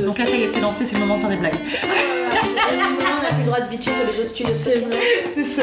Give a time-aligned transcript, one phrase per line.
[0.00, 1.58] Donc là, ça y est, c'est lancé, c'est le moment de faire des blagues.
[1.64, 4.54] C'est le moment, on n'a plus le droit de bitcher sur les autres studios.
[4.62, 4.98] C'est vrai,
[5.34, 5.62] c'est ça.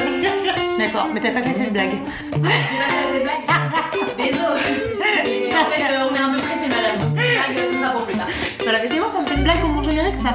[0.78, 1.92] D'accord, mais t'as pas fait cette blague.
[2.32, 5.50] Vas faire ces blagues Désolé.
[5.54, 7.14] En fait, euh, on est un peu pressé, madame.
[7.14, 8.28] Blague, ce sera pour plus tard.
[8.64, 10.32] Voilà, mais c'est bon, ça me fait une blague pour mon générique, ça.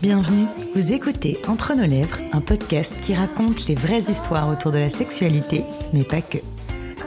[0.00, 4.78] Bienvenue, vous écoutez Entre nos lèvres, un podcast qui raconte les vraies histoires autour de
[4.78, 6.38] la sexualité, mais pas que.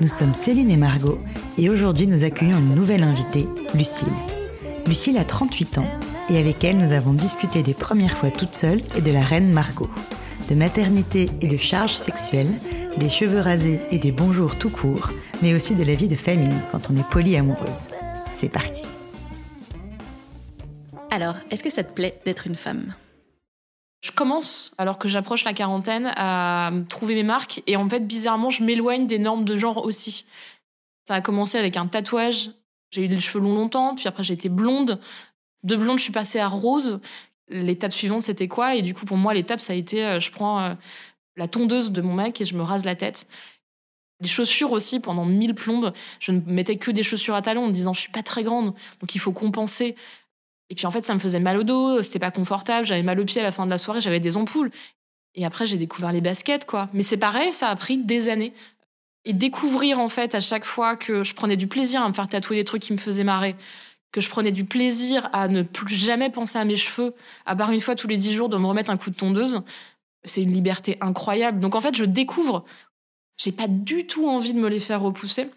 [0.02, 1.20] Nous sommes Céline et Margot,
[1.58, 4.08] et aujourd'hui nous accueillons une nouvelle invitée, Lucille.
[4.90, 6.00] Lucille a 38 ans,
[6.32, 9.54] et avec elle nous avons discuté des premières fois toute seule et de la reine
[9.54, 9.88] Margot,
[10.50, 12.50] de maternité et de charges sexuelles,
[12.98, 15.12] des cheveux rasés et des bonjours tout court,
[15.44, 17.90] mais aussi de la vie de famille quand on est polyamoureuse.
[18.26, 18.88] C'est parti.
[21.12, 22.96] Alors, est-ce que ça te plaît d'être une femme?
[24.02, 27.62] Je commence, alors que j'approche la quarantaine, à trouver mes marques.
[27.68, 30.26] Et en fait, bizarrement, je m'éloigne des normes de genre aussi.
[31.08, 32.50] Ça a commencé avec un tatouage.
[32.92, 35.00] J'ai eu les cheveux longs longtemps, puis après j'ai été blonde.
[35.64, 37.00] De blonde, je suis passée à rose.
[37.50, 38.76] L'étape suivante, c'était quoi?
[38.76, 40.74] Et du coup, pour moi, l'étape, ça a été, euh, je prends euh,
[41.36, 43.28] la tondeuse de mon mec et je me rase la tête.
[44.22, 47.68] Les chaussures aussi, pendant mille plombes, je ne mettais que des chaussures à talons en
[47.68, 49.96] me disant je suis pas très grande, donc il faut compenser.
[50.70, 53.20] Et puis en fait, ça me faisait mal au dos, c'était pas confortable, j'avais mal
[53.20, 54.72] aux pieds à la fin de la soirée, j'avais des ampoules.
[55.36, 56.90] Et après, j'ai découvert les baskets, quoi.
[56.94, 58.54] Mais c'est pareil, ça a pris des années.
[59.26, 62.28] Et découvrir, en fait, à chaque fois que je prenais du plaisir à me faire
[62.28, 63.56] tatouer des trucs qui me faisaient marrer,
[64.12, 67.14] que je prenais du plaisir à ne plus jamais penser à mes cheveux,
[67.46, 69.62] à part une fois tous les dix jours de me remettre un coup de tondeuse,
[70.24, 71.60] c'est une liberté incroyable.
[71.60, 72.66] Donc en fait, je découvre.
[73.38, 75.50] J'ai pas du tout envie de me les faire repousser.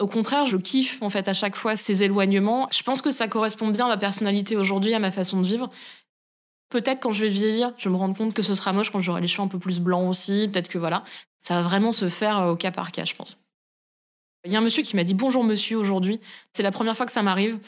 [0.00, 2.68] Au contraire, je kiffe en fait à chaque fois ces éloignements.
[2.72, 5.70] Je pense que ça correspond bien à ma personnalité aujourd'hui, à ma façon de vivre.
[6.72, 9.20] Peut-être quand je vais vieillir, je me rends compte que ce sera moche quand j'aurai
[9.20, 10.48] les cheveux un peu plus blancs aussi.
[10.50, 11.04] Peut-être que voilà,
[11.42, 13.46] ça va vraiment se faire euh, au cas par cas, je pense.
[14.46, 16.18] Il y a un monsieur qui m'a dit bonjour monsieur aujourd'hui.
[16.54, 17.58] C'est la première fois que ça m'arrive.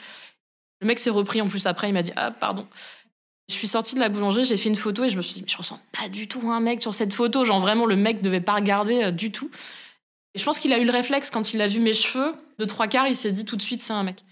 [0.81, 2.65] Le mec s'est repris en plus après, il m'a dit ah pardon.
[3.47, 5.41] Je suis sortie de la boulangerie, j'ai fait une photo et je me suis dit
[5.43, 7.45] mais je ressens pas du tout un mec sur cette photo.
[7.45, 9.51] Genre vraiment le mec ne devait pas regarder euh, du tout.
[10.33, 12.65] Et je pense qu'il a eu le réflexe quand il a vu mes cheveux de
[12.65, 14.25] trois quarts, il s'est dit tout de suite c'est un mec.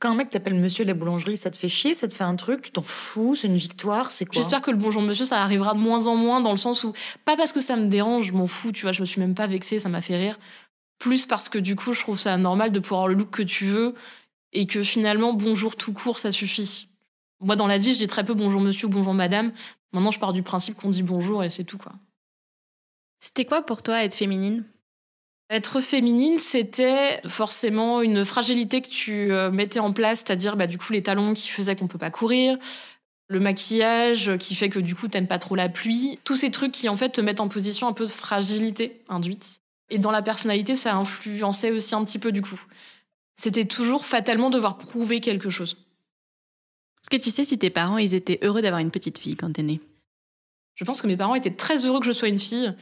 [0.00, 2.24] Quand un mec t'appelle monsieur de la boulangerie, ça te fait chier, ça te fait
[2.24, 4.34] un truc, tu t'en fous, c'est une victoire, c'est quoi?
[4.34, 6.94] J'espère que le bonjour monsieur, ça arrivera de moins en moins dans le sens où,
[7.26, 9.34] pas parce que ça me dérange, je m'en fous, tu vois, je me suis même
[9.34, 10.38] pas vexée, ça m'a fait rire.
[10.98, 13.42] Plus parce que du coup, je trouve ça normal de pouvoir avoir le look que
[13.42, 13.94] tu veux
[14.54, 16.88] et que finalement, bonjour tout court, ça suffit.
[17.40, 19.52] Moi, dans la vie, je dis très peu bonjour monsieur ou bonjour madame.
[19.92, 21.92] Maintenant, je pars du principe qu'on dit bonjour et c'est tout, quoi.
[23.20, 24.64] C'était quoi pour toi être féminine?
[25.50, 30.78] Être féminine, c'était forcément une fragilité que tu euh, mettais en place, c'est-à-dire bah, du
[30.78, 32.56] coup les talons qui faisaient qu'on peut pas courir,
[33.26, 36.70] le maquillage qui fait que du coup t'aimes pas trop la pluie, tous ces trucs
[36.70, 39.60] qui en fait te mettent en position un peu de fragilité induite.
[39.90, 42.62] Et dans la personnalité, ça influençait aussi un petit peu du coup.
[43.34, 45.76] C'était toujours fatalement devoir prouver quelque chose.
[47.02, 49.52] Est-ce que tu sais si tes parents ils étaient heureux d'avoir une petite fille quand
[49.52, 49.80] t'es née?
[50.76, 52.72] Je pense que mes parents étaient très heureux que je sois une fille.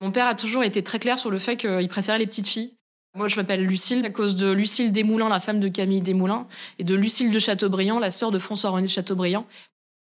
[0.00, 2.74] Mon père a toujours été très clair sur le fait qu'il préférait les petites filles.
[3.16, 6.46] Moi, je m'appelle Lucille à cause de Lucille Desmoulins, la femme de Camille Desmoulins,
[6.78, 9.46] et de Lucille de Chateaubriand, la sœur de François-René de Chateaubriand.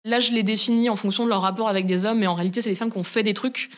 [0.03, 2.61] Là, je les définis en fonction de leur rapport avec des hommes, mais en réalité,
[2.61, 3.69] c'est des femmes qui ont fait des trucs.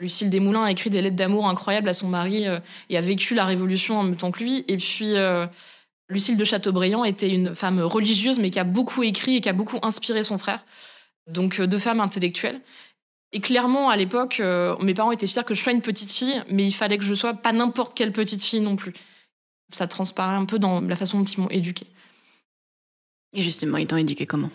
[0.00, 2.58] Lucille Desmoulins a écrit des lettres d'amour incroyables à son mari euh,
[2.90, 4.64] et a vécu la Révolution en même temps que lui.
[4.66, 5.46] Et puis, euh,
[6.08, 9.52] Lucille de Chateaubriand était une femme religieuse, mais qui a beaucoup écrit et qui a
[9.52, 10.64] beaucoup inspiré son frère.
[11.28, 12.60] Donc, euh, deux femmes intellectuelles.
[13.34, 16.40] Et clairement, à l'époque, euh, mes parents étaient fiers que je sois une petite fille,
[16.48, 18.94] mais il fallait que je sois pas n'importe quelle petite fille non plus.
[19.72, 21.88] Ça transparaît un peu dans la façon dont ils m'ont éduquée.
[23.32, 24.50] Et justement, ils t'ont éduqué comment?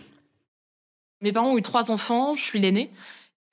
[1.20, 2.90] Mes parents ont eu trois enfants, je suis l'aînée.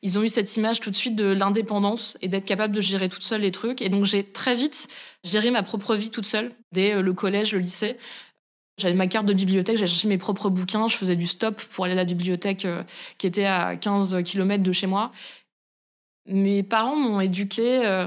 [0.02, 3.08] Ils ont eu cette image tout de suite de l'indépendance et d'être capable de gérer
[3.08, 3.82] toute seule les trucs.
[3.82, 4.86] Et donc j'ai très vite
[5.24, 7.96] géré ma propre vie toute seule, dès euh, le collège, le lycée.
[8.78, 11.86] J'avais ma carte de bibliothèque, j'allais chercher mes propres bouquins, je faisais du stop pour
[11.86, 12.82] aller à la bibliothèque euh,
[13.16, 15.12] qui était à 15 km de chez moi.
[16.26, 18.06] Mes parents m'ont éduqué euh,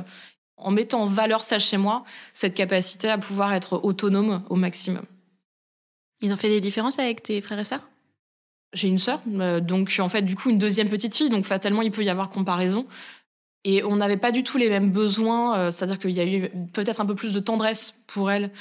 [0.58, 2.04] en mettant en valeur ça chez moi,
[2.36, 5.04] cette capacité à pouvoir être autonome au maximum.
[6.22, 7.90] Ils ont fait des différences avec tes frères et sœurs?
[8.74, 11.82] J'ai une sœur, euh, donc en fait du coup une deuxième petite fille, donc fatalement
[11.82, 12.86] il peut y avoir comparaison.
[13.64, 17.02] Et on n'avait pas du tout les mêmes besoins, c'est-à-dire qu'il y a eu peut-être
[17.02, 18.52] un peu plus de tendresse pour elle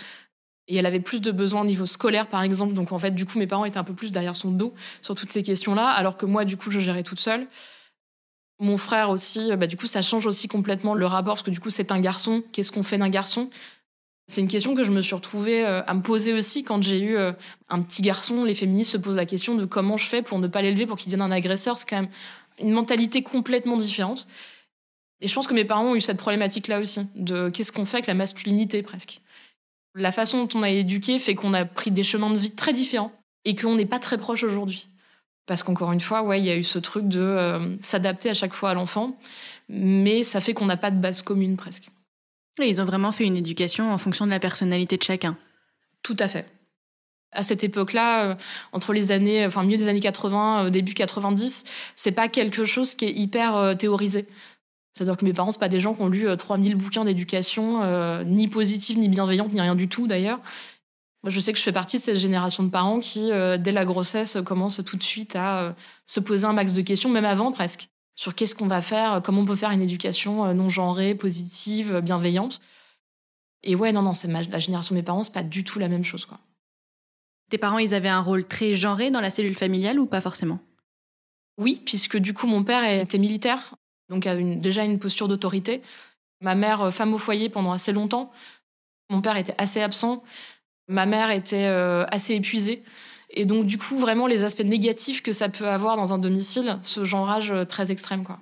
[0.69, 2.75] et elle avait plus de besoins au niveau scolaire, par exemple.
[2.75, 5.15] Donc, en fait, du coup, mes parents étaient un peu plus derrière son dos sur
[5.15, 7.47] toutes ces questions-là, alors que moi, du coup, je gérais toute seule.
[8.61, 11.61] Mon frère aussi, bah, du coup, ça change aussi complètement le rapport, parce que du
[11.61, 12.43] coup, c'est un garçon.
[12.53, 13.51] Qu'est-ce qu'on fait d'un garçon?
[14.27, 17.01] C'est une question que je me suis retrouvée euh, à me poser aussi quand j'ai
[17.01, 17.33] eu euh,
[17.71, 18.45] un petit garçon.
[18.45, 20.99] Les féministes se posent la question de comment je fais pour ne pas l'élever, pour
[20.99, 21.79] qu'il devienne un agresseur.
[21.79, 22.11] C'est quand même
[22.61, 24.29] une mentalité complètement différente.
[25.23, 27.97] Et je pense que mes parents ont eu cette problématique-là aussi, de qu'est-ce qu'on fait
[27.97, 29.23] avec la masculinité presque
[29.99, 32.73] La façon dont on a éduqué fait qu'on a pris des chemins de vie très
[32.73, 33.13] différents
[33.45, 34.89] et qu'on n'est pas très proche aujourd'hui.
[35.47, 38.35] Parce qu'encore une fois, ouais, il y a eu ce truc de euh, s'adapter à
[38.35, 39.19] chaque fois à l'enfant,
[39.69, 41.89] mais ça fait qu'on n'a pas de base commune presque.
[42.61, 45.37] Et ils ont vraiment fait une éducation en fonction de la personnalité de chacun.
[46.03, 46.47] Tout à fait.
[47.33, 48.35] À cette époque-là, euh,
[48.73, 51.65] entre les années, enfin milieu des années 80, euh, début 90,
[51.97, 54.27] c'est pas quelque chose qui est hyper théorisé.
[54.99, 58.49] C'est-à-dire que mes parents, c'est pas des gens qui ont lu 3000 bouquins d'éducation, ni
[58.49, 60.41] positive, ni bienveillante, ni rien du tout d'ailleurs.
[61.23, 63.85] Moi, je sais que je fais partie de cette génération de parents qui, dès la
[63.85, 67.89] grossesse, commencent tout de suite à se poser un max de questions, même avant presque,
[68.17, 72.61] sur qu'est-ce qu'on va faire, comment on peut faire une éducation non genrée, positive, bienveillante.
[73.63, 75.89] Et ouais, non, non, c'est la génération de mes parents, c'est pas du tout la
[75.89, 76.41] même chose, quoi.
[77.51, 80.59] Tes parents, ils avaient un rôle très genré dans la cellule familiale ou pas forcément?
[81.57, 83.75] Oui, puisque du coup, mon père était militaire,
[84.09, 84.27] donc
[84.61, 85.83] déjà une posture d'autorité.
[86.41, 88.31] Ma mère, euh, femme au foyer pendant assez longtemps.
[89.11, 90.23] Mon père était assez absent.
[90.89, 92.83] Ma mère était euh, assez épuisée.
[93.31, 96.79] Et donc, du coup, vraiment, les aspects négatifs que ça peut avoir dans un domicile,
[96.83, 98.39] ce genrage euh, très extrême, quoi.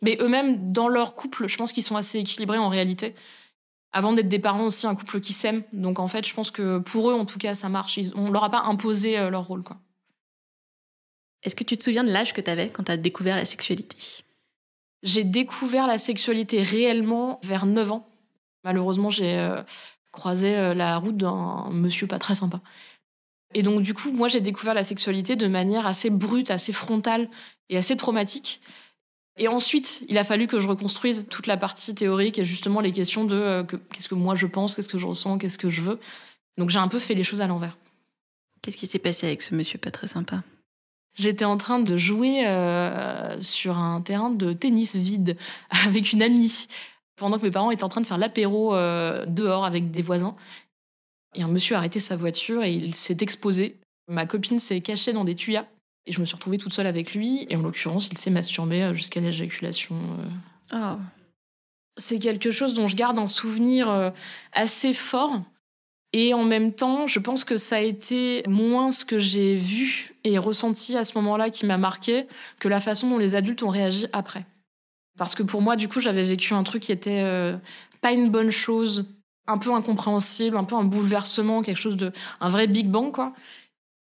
[0.00, 3.14] Mais eux-mêmes, dans leur couple, je pense qu'ils sont assez équilibrés en réalité
[3.92, 5.62] avant d'être des parents aussi un couple qui s'aime.
[5.72, 8.00] Donc en fait, je pense que pour eux, en tout cas, ça marche.
[8.16, 9.62] On leur a pas imposé leur rôle.
[9.62, 9.76] quoi.
[11.44, 13.44] Est-ce que tu te souviens de l'âge que tu avais quand tu as découvert la
[13.44, 14.24] sexualité?
[15.02, 18.08] J'ai découvert la sexualité réellement vers 9 ans.
[18.64, 19.62] Malheureusement, j'ai euh,
[20.12, 22.60] croisé euh, la route d'un monsieur pas très sympa.
[23.54, 27.28] Et donc du coup, moi, j'ai découvert la sexualité de manière assez brute, assez frontale
[27.68, 28.60] et assez traumatique.
[29.38, 32.92] Et ensuite, il a fallu que je reconstruise toute la partie théorique et justement les
[32.92, 35.80] questions de euh, qu'est-ce que moi je pense, qu'est-ce que je ressens, qu'est-ce que je
[35.80, 35.98] veux.
[36.58, 37.76] Donc j'ai un peu fait les choses à l'envers.
[38.60, 40.42] Qu'est-ce qui s'est passé avec ce monsieur pas très sympa?
[41.14, 45.36] J'étais en train de jouer euh, sur un terrain de tennis vide
[45.86, 46.66] avec une amie
[47.16, 50.34] pendant que mes parents étaient en train de faire l'apéro euh, dehors avec des voisins.
[51.34, 53.78] Et un monsieur a arrêté sa voiture et il s'est exposé.
[54.08, 55.66] Ma copine s'est cachée dans des tuyas
[56.06, 57.46] et je me suis retrouvée toute seule avec lui.
[57.48, 59.96] Et en l'occurrence, il s'est masturbé euh, jusqu'à l'éjaculation.
[60.72, 60.96] Oh.
[61.98, 64.12] C'est quelque chose dont je garde un souvenir
[64.54, 65.42] assez fort.
[66.12, 70.14] Et en même temps, je pense que ça a été moins ce que j'ai vu
[70.24, 72.26] et ressenti à ce moment-là qui m'a marqué
[72.60, 74.44] que la façon dont les adultes ont réagi après.
[75.16, 77.24] Parce que pour moi, du coup, j'avais vécu un truc qui était
[78.02, 79.14] pas une bonne chose,
[79.46, 82.12] un peu incompréhensible, un peu un bouleversement, quelque chose de.
[82.40, 83.32] un vrai Big Bang, quoi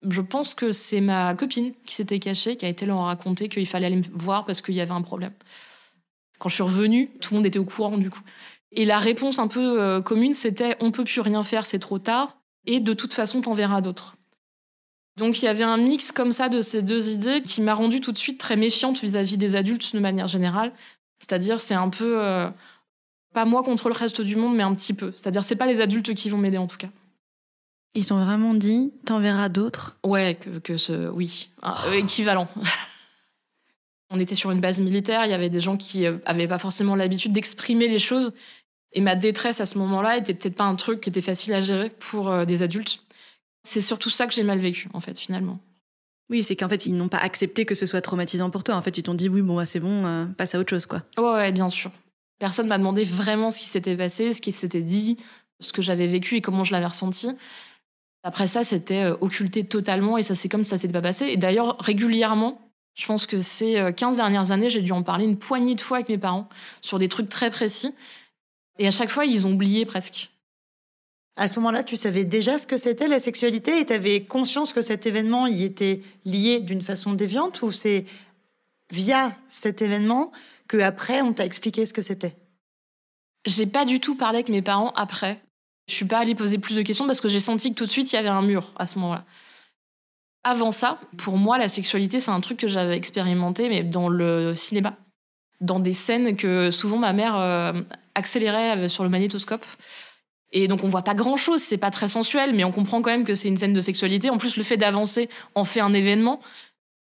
[0.10, 3.68] je pense que c'est ma copine qui s'était cachée, qui a été leur raconter qu'il
[3.68, 5.34] fallait aller me voir parce qu'il y avait un problème.
[6.40, 8.22] Quand je suis revenue, tout le monde était au courant du coup.
[8.76, 11.98] Et la réponse un peu euh, commune, c'était on peut plus rien faire, c'est trop
[11.98, 14.16] tard, et de toute façon, t'en verras d'autres.
[15.18, 18.02] Donc il y avait un mix comme ça de ces deux idées qui m'a rendue
[18.02, 20.74] tout de suite très méfiante vis-à-vis des adultes de manière générale.
[21.20, 22.50] C'est-à-dire, c'est un peu euh,
[23.34, 25.14] pas moi contre le reste du monde, mais un petit peu.
[25.16, 26.90] C'est-à-dire, c'est pas les adultes qui vont m'aider en tout cas.
[27.94, 29.98] Ils ont vraiment dit, t'enverras d'autres?
[30.06, 32.50] Ouais, que, ce, oui, euh, équivalent.
[34.10, 36.60] On était sur une base militaire, il y avait des gens qui euh, avaient pas
[36.60, 38.34] forcément l'habitude d'exprimer les choses.
[38.96, 41.62] Et ma détresse à ce moment-là était peut-être pas un truc qui était facile à
[41.62, 43.04] gérer pour euh, des adultes.
[43.64, 45.60] C'est surtout ça que j'ai mal vécu, en fait, finalement.
[46.30, 48.76] Oui, c'est qu'en fait, ils n'ont pas accepté que ce soit traumatisant pour toi.
[48.76, 51.04] En fait, ils t'ont dit, oui, bon, bah, c'est bon, passe à autre chose, quoi.
[51.18, 51.92] Ouais, ouais, bien sûr.
[52.40, 55.18] Personne m'a demandé vraiment ce qui s'était passé, ce qui s'était dit,
[55.60, 57.30] ce que j'avais vécu et comment je l'avais ressenti.
[58.24, 61.28] Après ça, c'était euh, occulté totalement et ça c'est comme ça s'était pas passé.
[61.28, 62.60] Et d'ailleurs, régulièrement,
[62.96, 65.82] je pense que ces 15 euh, dernières années, j'ai dû en parler une poignée de
[65.82, 66.50] fois avec mes parents
[66.82, 67.94] sur des trucs très précis.
[68.78, 70.32] Et à chaque fois, ils ont oublié presque.
[71.38, 74.72] À ce moment-là, tu savais déjà ce que c'était la sexualité et tu avais conscience
[74.72, 78.06] que cet événement y était lié d'une façon déviante ou c'est
[78.92, 80.32] via cet événement
[80.68, 82.36] que après on t'a expliqué ce que c'était?
[83.46, 85.42] J'ai pas du tout parlé avec mes parents après.
[85.88, 87.92] Je suis pas allée poser plus de questions parce que j'ai senti que tout de
[87.92, 89.26] suite il y avait un mur à ce moment-là.
[90.44, 94.54] Avant ça, pour moi, la sexualité, c'est un truc que j'avais expérimenté, mais dans le
[94.56, 94.96] cinéma,
[95.60, 97.74] dans des scènes que souvent ma mère euh,
[98.16, 99.66] accélérait sur le magnétoscope.
[100.52, 103.12] Et donc on voit pas grand chose, c'est pas très sensuel, mais on comprend quand
[103.12, 104.30] même que c'est une scène de sexualité.
[104.30, 106.40] En plus, le fait d'avancer en fait un événement.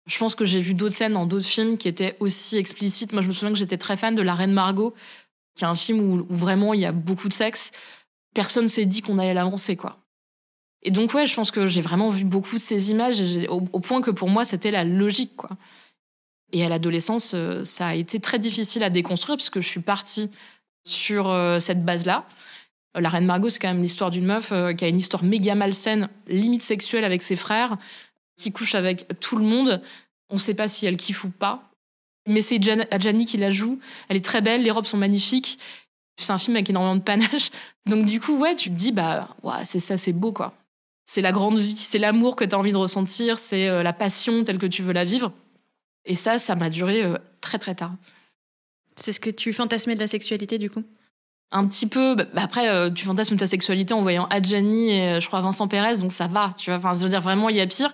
[0.07, 3.13] Je pense que j'ai vu d'autres scènes dans d'autres films qui étaient aussi explicites.
[3.13, 4.95] Moi, je me souviens que j'étais très fan de La Reine Margot,
[5.55, 7.71] qui est un film où vraiment il y a beaucoup de sexe
[8.35, 9.99] personne s'est dit qu'on allait l'avancer, quoi.
[10.83, 14.01] Et donc, ouais, je pense que j'ai vraiment vu beaucoup de ces images, au, point
[14.01, 15.51] que pour moi, c'était la logique, quoi.
[16.53, 20.31] Et à l'adolescence, euh, ça a été très difficile à déconstruire, puisque je suis partie
[20.85, 22.27] sur euh, cette base-là.
[22.95, 25.55] La Reine Margot, c'est quand même l'histoire d'une meuf euh, qui a une histoire méga
[25.55, 27.79] malsaine, limite sexuelle avec ses frères,
[28.37, 29.81] qui couche avec tout le monde.
[30.29, 31.71] On ne sait pas si elle kiffe ou pas.
[32.27, 32.61] Mais c'est
[32.91, 33.79] Adjani qui la joue.
[34.09, 35.59] Elle est très belle, les robes sont magnifiques.
[36.17, 37.51] C'est un film avec énormément de panache.
[37.87, 40.55] Donc du coup, ouais, tu te dis, bah, ouais, c'est ça, c'est beau, quoi.
[41.05, 43.93] C'est la grande vie, c'est l'amour que tu as envie de ressentir, c'est euh, la
[43.93, 45.33] passion telle que tu veux la vivre.
[46.05, 47.93] Et ça, ça m'a duré euh, très très tard.
[48.97, 50.83] C'est ce que tu fantasmais de la sexualité, du coup?
[51.51, 52.15] Un petit peu.
[52.15, 55.99] Bah, après, euh, tu fantasmes ta sexualité en voyant Adjani et je crois Vincent Pérez,
[55.99, 56.79] donc ça va, tu vois.
[56.79, 57.93] Enfin, je veux dire, vraiment, il y a pire.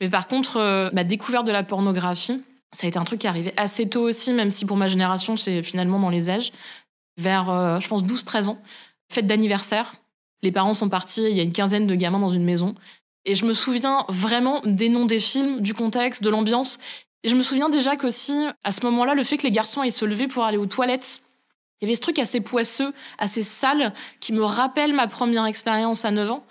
[0.00, 3.30] Mais par contre, ma découverte de la pornographie, ça a été un truc qui est
[3.30, 6.52] arrivé assez tôt aussi, même si pour ma génération, c'est finalement dans les âges.
[7.16, 8.62] Vers, je pense, 12-13 ans.
[9.10, 9.94] Fête d'anniversaire.
[10.42, 12.74] Les parents sont partis, il y a une quinzaine de gamins dans une maison.
[13.24, 16.78] Et je me souviens vraiment des noms des films, du contexte, de l'ambiance.
[17.26, 19.90] Et je me souviens déjà qu'aussi, à ce moment-là, le fait que les garçons aillent
[19.90, 21.22] se lever pour aller aux toilettes,
[21.80, 26.04] il y avait ce truc assez poisseux, assez sale, qui me rappelle ma première expérience
[26.04, 26.46] à 9 ans.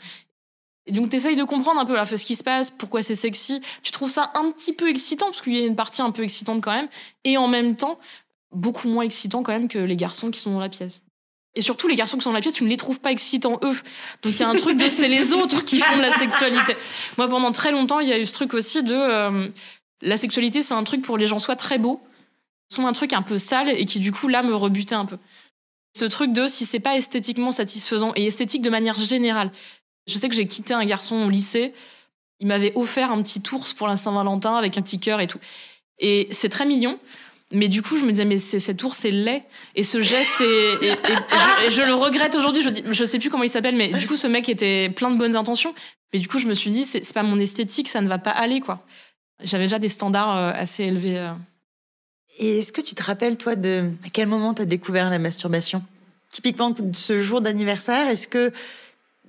[0.86, 3.62] Et donc, t'essayes de comprendre un peu là, ce qui se passe, pourquoi c'est sexy.
[3.84, 6.24] Tu trouves ça un petit peu excitant, parce qu'il y a une partie un peu
[6.24, 6.90] excitante quand même,
[7.24, 7.98] et en même temps,
[8.52, 11.06] beaucoup moins excitant quand même que les garçons qui sont dans la pièce.
[11.56, 13.62] Et surtout, les garçons qui sont dans la pièce, tu ne les trouves pas excitants,
[13.64, 13.78] eux.
[14.24, 16.76] Donc, il y a un truc de c'est les autres qui font de la sexualité.
[17.18, 19.48] Moi, pendant très longtemps, il y a eu ce truc aussi de euh,
[20.02, 22.02] la sexualité, c'est un truc pour les gens soit très beaux,
[22.70, 25.18] soit un truc un peu sale et qui, du coup, là, me rebutait un peu.
[25.98, 29.52] Ce truc de si c'est pas esthétiquement satisfaisant et esthétique de manière générale.
[30.08, 31.74] Je sais que j'ai quitté un garçon au lycée.
[32.40, 35.40] Il m'avait offert un petit ours pour la Saint-Valentin avec un petit cœur et tout.
[36.00, 37.00] Et c'est très mignon.
[37.52, 39.44] Mais du coup, je me disais, mais cet ours est laid.
[39.76, 42.62] Et ce geste, est, et, je, le regrette aujourd'hui.
[42.64, 45.12] Je, dis, je sais plus comment il s'appelle, mais du coup, ce mec était plein
[45.12, 45.74] de bonnes intentions.
[46.12, 48.32] Mais du coup, je me suis dit, c'est pas mon esthétique, ça ne va pas
[48.32, 48.86] aller, quoi.
[49.44, 51.20] J'avais déjà des standards euh, assez élevés.
[51.20, 51.34] Euh.
[52.38, 55.20] Et est-ce que tu te rappelles, toi, de à quel moment tu as découvert la
[55.20, 55.84] masturbation?
[56.30, 58.52] Typiquement, ce jour d'anniversaire, est-ce que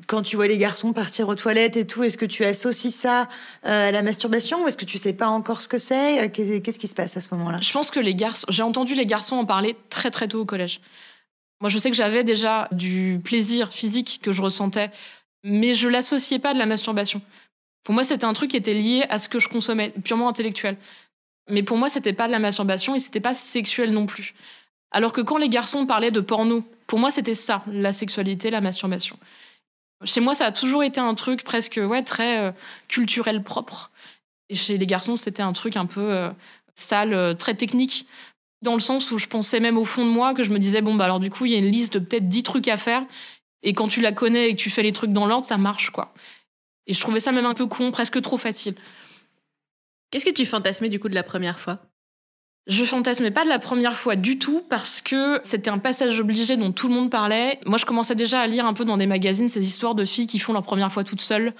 [0.06, 3.28] quand tu vois les garçons partir aux toilettes et tout, est-ce que tu associes ça
[3.64, 6.30] euh, à la masturbation ou est-ce que tu sais pas encore ce que c'est?
[6.32, 7.60] Qu'est-ce qui se passe à ce moment-là?
[7.60, 10.44] Je pense que les garçons, j'ai entendu les garçons en parler très très tôt au
[10.44, 10.80] collège.
[11.60, 14.90] Moi, je sais que j'avais déjà du plaisir physique que je ressentais,
[15.42, 17.22] mais je l'associais pas de la masturbation.
[17.87, 20.76] Pour moi, c'était un truc qui était lié à ce que je consommais, purement intellectuel.
[21.49, 24.35] Mais pour moi, c'était pas de la masturbation et c'était pas sexuel non plus.
[24.90, 28.61] Alors que quand les garçons parlaient de porno, pour moi, c'était ça, la sexualité, la
[28.61, 29.16] masturbation.
[30.02, 32.50] Chez moi, ça a toujours été un truc presque ouais, très euh,
[32.88, 33.93] culturel propre.
[34.49, 36.31] Et chez les garçons, c'était un truc un peu euh,
[36.75, 38.09] sale, euh, très technique,
[38.62, 40.81] dans le sens où je pensais même au fond de moi que je me disais,
[40.81, 42.78] bon, bah alors du coup, il y a une liste de peut-être 10 trucs à
[42.78, 43.05] faire,
[43.62, 45.90] et quand tu la connais et que tu fais les trucs dans l'ordre, ça marche,
[45.90, 46.12] quoi.
[46.87, 48.75] Et je trouvais ça même un peu con, presque trop facile.
[50.11, 51.81] Qu'est-ce que tu fantasmais du coup de la première fois?
[52.66, 56.57] Je fantasmais pas de la première fois du tout parce que c'était un passage obligé
[56.57, 57.61] dont tout le monde parlait.
[57.64, 60.26] Moi, je commençais déjà à lire un peu dans des magazines ces histoires de filles
[60.26, 61.55] qui font leur première fois toutes seules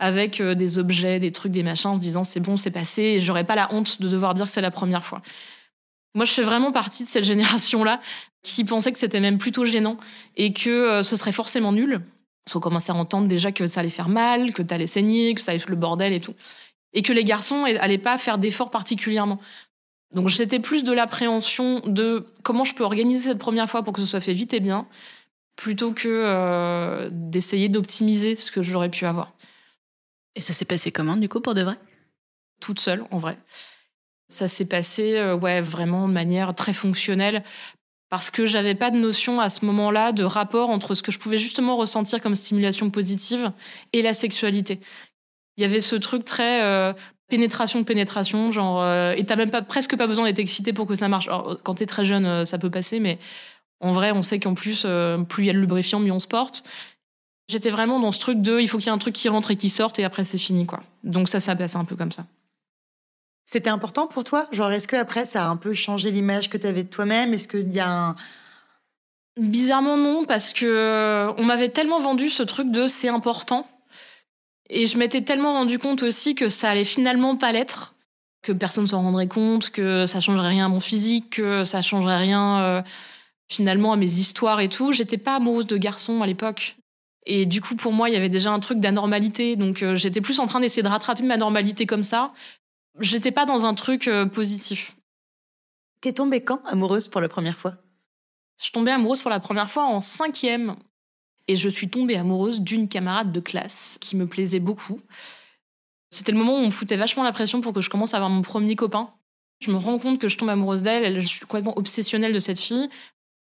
[0.00, 3.02] avec euh, des objets, des trucs, des machins, en se disant c'est bon, c'est passé
[3.02, 5.22] et j'aurais pas la honte de devoir dire que c'est la première fois.
[6.14, 8.00] Moi, je fais vraiment partie de cette génération-là
[8.42, 9.96] qui pensait que c'était même plutôt gênant
[10.36, 12.00] et que euh, ce serait forcément nul.
[12.48, 15.40] Parce qu'on commençait à entendre déjà que ça allait faire mal, que t'allais saigner, que
[15.42, 16.32] ça allait être le bordel et tout.
[16.94, 19.38] Et que les garçons allaient pas faire d'efforts particulièrement.
[20.14, 24.00] Donc c'était plus de l'appréhension de comment je peux organiser cette première fois pour que
[24.00, 24.86] ce soit fait vite et bien,
[25.56, 29.34] plutôt que euh, d'essayer d'optimiser ce que j'aurais pu avoir.
[30.34, 31.76] Et ça s'est passé comment du coup pour de vrai?
[32.62, 33.36] Toute seule en vrai.
[34.28, 37.44] Ça s'est passé euh, ouais vraiment de manière très fonctionnelle
[38.10, 41.18] parce que j'avais pas de notion à ce moment-là de rapport entre ce que je
[41.18, 43.52] pouvais justement ressentir comme stimulation positive
[43.92, 44.80] et la sexualité.
[45.56, 46.92] Il y avait ce truc très euh,
[47.28, 50.86] pénétration de pénétration, genre euh, et t'as même pas presque pas besoin d'être excité pour
[50.86, 51.28] que ça marche.
[51.28, 53.18] Alors, quand t'es très jeune, euh, ça peut passer, mais
[53.80, 56.18] en vrai, on sait qu'en plus, euh, plus il y a le lubrifiant, mieux on
[56.18, 56.64] se porte.
[57.48, 59.50] J'étais vraiment dans ce truc de, il faut qu'il y ait un truc qui rentre
[59.50, 60.82] et qui sorte, et après c'est fini, quoi.
[61.04, 62.24] Donc ça, ça passe un peu comme ça.
[63.50, 64.46] C'était important pour toi?
[64.52, 67.32] Genre, est-ce que après ça a un peu changé l'image que t'avais de toi-même?
[67.32, 68.14] Est-ce qu'il y a un
[69.38, 73.66] Bizarrement non, parce que on m'avait tellement vendu ce truc de c'est important
[74.68, 77.94] et je m'étais tellement rendu compte aussi que ça allait finalement pas l'être,
[78.42, 82.18] que personne s'en rendrait compte, que ça changerait rien à mon physique, que ça changerait
[82.18, 82.82] rien euh,
[83.48, 84.92] finalement à mes histoires et tout.
[84.92, 86.76] J'étais pas amoureuse de garçons à l'époque.
[87.24, 89.56] Et du coup, pour moi, il y avait déjà un truc d'anormalité.
[89.56, 92.32] Donc, euh, j'étais plus en train d'essayer de rattraper ma normalité comme ça.
[93.00, 94.96] J'étais pas dans un truc euh, positif.
[96.00, 97.74] T'es tombée quand amoureuse pour la première fois?
[98.58, 100.74] Je suis tombée amoureuse pour la première fois en cinquième
[101.46, 105.00] et je suis tombée amoureuse d'une camarade de classe qui me plaisait beaucoup.
[106.10, 108.16] C'était le moment où on me foutait vachement la pression pour que je commence à
[108.16, 109.10] avoir mon premier copain.
[109.60, 112.60] Je me rends compte que je tombe amoureuse d'elle, je suis complètement obsessionnelle de cette
[112.60, 112.88] fille.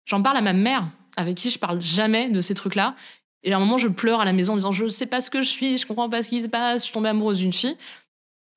[0.05, 2.95] J'en parle à ma mère, avec qui je parle jamais de ces trucs-là.
[3.43, 5.31] Et à un moment, je pleure à la maison en disant Je sais pas ce
[5.31, 7.53] que je suis, je comprends pas ce qui se passe, je suis tombée amoureuse d'une
[7.53, 7.77] fille.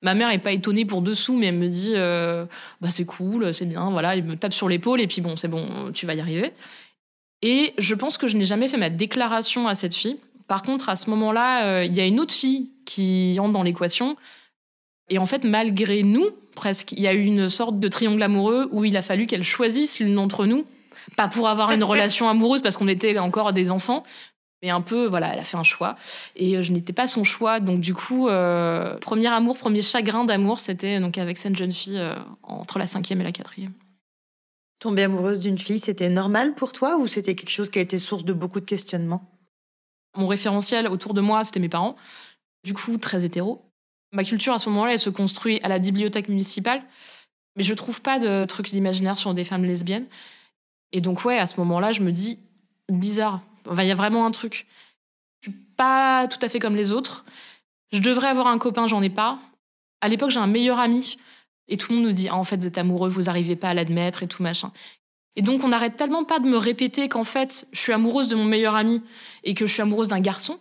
[0.02, 2.46] Ma mère est pas étonnée pour dessous, mais elle me dit euh,
[2.80, 4.14] Bah, c'est cool, c'est bien, voilà.
[4.14, 6.52] Elle me tape sur l'épaule et puis bon, c'est bon, tu vas y arriver.
[7.42, 10.18] Et je pense que je n'ai jamais fait ma déclaration à cette fille.
[10.46, 13.62] Par contre, à ce moment-là, euh, il y a une autre fille qui entre dans
[13.62, 14.16] l'équation.
[15.08, 18.68] Et en fait, malgré nous, presque, il y a eu une sorte de triangle amoureux
[18.72, 20.64] où il a fallu qu'elle choisisse l'une d'entre nous.
[21.16, 24.04] Pas pour avoir une relation amoureuse parce qu'on était encore des enfants,
[24.62, 25.96] mais un peu, voilà, elle a fait un choix.
[26.36, 27.60] Et euh, je n'étais pas son choix.
[27.60, 31.98] Donc, du coup, euh, premier amour, premier chagrin d'amour, c'était donc avec cette jeune fille
[31.98, 33.72] euh, entre la cinquième et la quatrième.
[34.78, 37.98] Tomber amoureuse d'une fille, c'était normal pour toi ou c'était quelque chose qui a été
[37.98, 39.30] source de beaucoup de questionnements?
[40.16, 41.96] Mon référentiel autour de moi, c'était mes parents.
[42.64, 43.62] Du coup, très hétéro.
[44.12, 46.82] Ma culture, à ce moment-là, elle se construit à la bibliothèque municipale.
[47.56, 50.06] Mais je trouve pas de trucs d'imaginaire sur des femmes lesbiennes.
[50.92, 52.38] Et donc, ouais, à ce moment-là, je me dis,
[52.88, 53.40] bizarre.
[53.68, 54.66] Enfin, il y a vraiment un truc.
[55.40, 57.24] Je suis pas tout à fait comme les autres.
[57.92, 59.38] Je devrais avoir un copain, j'en ai pas.
[60.00, 61.18] À l'époque, j'ai un meilleur ami.
[61.68, 63.70] Et tout le monde nous dit, ah, en fait, vous êtes amoureux, vous n'arrivez pas
[63.70, 64.72] à l'admettre et tout machin.
[65.36, 68.34] Et donc, on n'arrête tellement pas de me répéter qu'en fait, je suis amoureuse de
[68.34, 69.02] mon meilleur ami
[69.44, 70.58] et que je suis amoureuse d'un garçon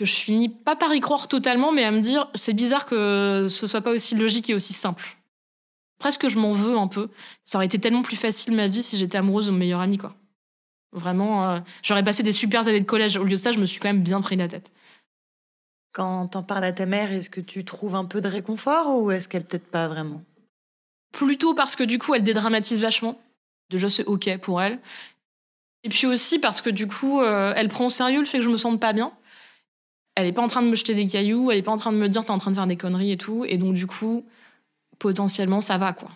[0.00, 3.48] que je finis pas par y croire totalement, mais à me dire, c'est bizarre que
[3.50, 5.18] ce soit pas aussi logique et aussi simple.
[5.98, 7.10] Presque je m'en veux un peu.
[7.44, 9.98] Ça aurait été tellement plus facile ma vie si j'étais amoureuse de mon meilleur ami,
[9.98, 10.16] quoi.
[10.92, 13.16] Vraiment, euh, j'aurais passé des super années de collège.
[13.16, 14.72] Au lieu de ça, je me suis quand même bien pris la tête.
[15.92, 19.10] Quand t'en parles à ta mère, est-ce que tu trouves un peu de réconfort ou
[19.10, 20.22] est-ce qu'elle peut-être pas vraiment?
[21.12, 23.20] Plutôt parce que du coup, elle dédramatise vachement.
[23.70, 24.78] Déjà, c'est ok pour elle.
[25.82, 28.44] Et puis aussi parce que du coup, euh, elle prend au sérieux le fait que
[28.44, 29.12] je me sente pas bien.
[30.14, 31.92] Elle est pas en train de me jeter des cailloux, elle est pas en train
[31.92, 33.44] de me dire t'es en train de faire des conneries et tout.
[33.46, 34.26] Et donc du coup,
[34.98, 36.10] potentiellement, ça va quoi.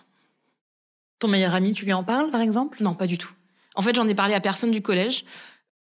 [1.19, 2.83] Ton meilleur ami, tu lui en parles par exemple?
[2.83, 3.33] Non, pas du tout.
[3.75, 5.25] En fait, j'en ai parlé à personne du collège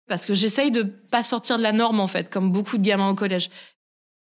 [0.07, 3.09] parce que j'essaye de pas sortir de la norme en fait, comme beaucoup de gamins
[3.09, 3.49] au collège.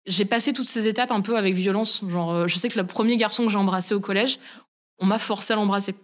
[0.07, 2.03] J'ai passé toutes ces étapes un peu avec violence.
[2.09, 4.39] Genre, euh, je sais que le premier garçon que j'ai embrassé au collège,
[4.99, 5.95] on m'a forcé à l'embrasser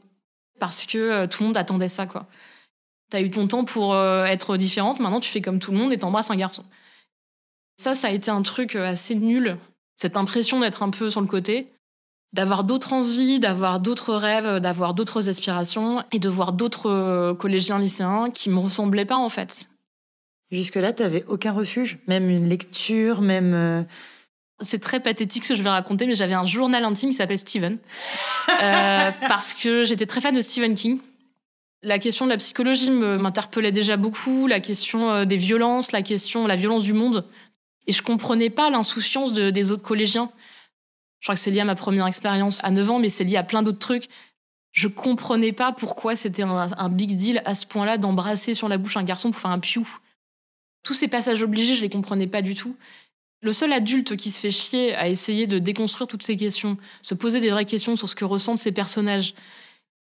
[0.61, 2.27] parce que euh, tout le monde attendait ça quoi.
[3.11, 5.93] T'as eu ton temps pour euh, être différente, maintenant tu fais comme tout le monde
[5.93, 6.65] et t'embrasses un garçon.
[7.77, 9.57] Ça, ça a été un truc assez nul.
[9.97, 11.73] Cette impression d'être un peu sur le côté,
[12.33, 18.31] d'avoir d'autres envies, d'avoir d'autres rêves, d'avoir d'autres aspirations et de voir d'autres collégiens lycéens
[18.31, 19.69] qui me ressemblaient pas en fait.
[20.51, 23.87] Jusque-là, t'avais aucun refuge, même une lecture, même.
[24.61, 27.39] C'est très pathétique ce que je vais raconter, mais j'avais un journal intime qui s'appelait
[27.39, 27.79] Steven.
[28.63, 31.01] euh, parce que j'étais très fan de Stephen King.
[31.83, 36.49] La question de la psychologie m'interpellait déjà beaucoup, la question des violences, la question de
[36.49, 37.27] la violence du monde.
[37.87, 40.31] Et je comprenais pas l'insouciance de, des autres collégiens.
[41.23, 43.37] Je crois que c'est lié à ma première expérience à 9 ans, mais c'est lié
[43.37, 44.09] à plein d'autres trucs.
[44.73, 48.77] Je comprenais pas pourquoi c'était un, un, big deal à ce point-là d'embrasser sur la
[48.77, 49.89] bouche un garçon pour faire un piou.
[50.83, 52.77] Tous ces passages obligés, je les comprenais pas du tout.
[53.41, 57.15] Le seul adulte qui se fait chier à essayer de déconstruire toutes ces questions, se
[57.15, 59.35] poser des vraies questions sur ce que ressentent ces personnages,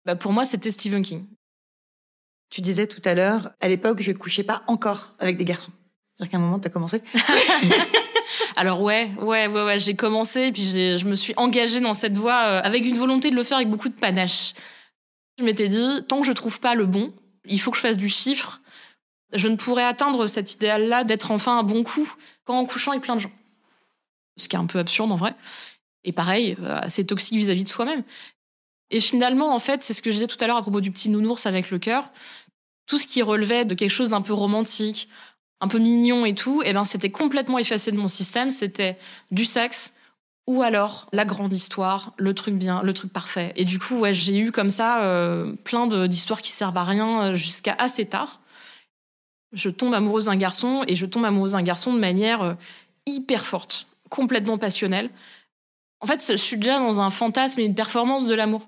[0.05, 1.25] bah pour moi, c'était Stephen King.
[2.49, 5.73] Tu disais tout à l'heure, à l'époque, je couchais pas encore avec des garçons.
[6.15, 7.01] C'est-à-dire qu'à un moment, tu as commencé
[8.55, 12.17] Alors ouais, ouais, ouais, ouais j'ai commencé et puis je me suis engagée dans cette
[12.17, 14.53] voie euh, avec une volonté de le faire avec beaucoup de panache.
[15.39, 17.13] Je m'étais dit, tant que je trouve pas le bon,
[17.45, 18.61] il faut que je fasse du chiffre.
[19.33, 22.11] Je ne pourrais atteindre cet idéal-là d'être enfin un bon coup
[22.43, 23.31] qu'en couchant avec plein de gens.
[24.37, 25.35] Ce qui est un peu absurde en vrai.
[26.03, 28.03] Et pareil, euh, assez toxique vis-à-vis -vis de soi-même.
[28.91, 30.91] Et finalement, en fait, c'est ce que je disais tout à l'heure à propos du
[30.91, 32.11] petit nounours avec le cœur.
[32.85, 35.07] Tout ce qui relevait de quelque chose d'un peu romantique,
[35.61, 38.51] un peu mignon et tout, et eh ben c'était complètement effacé de mon système.
[38.51, 38.97] C'était
[39.29, 39.93] du sexe
[40.47, 43.53] ou alors la grande histoire, le truc bien, le truc parfait.
[43.55, 47.35] Et du coup, j'ai eu comme ça euh, plein d'histoires qui servent à rien euh,
[47.35, 48.41] jusqu'à assez tard.
[49.53, 52.53] Je tombe amoureuse d'un garçon et je tombe amoureuse d'un garçon de manière euh,
[53.05, 55.09] hyper forte, complètement passionnelle.
[55.99, 58.67] En fait, je suis déjà dans un fantasme et une performance de l'amour.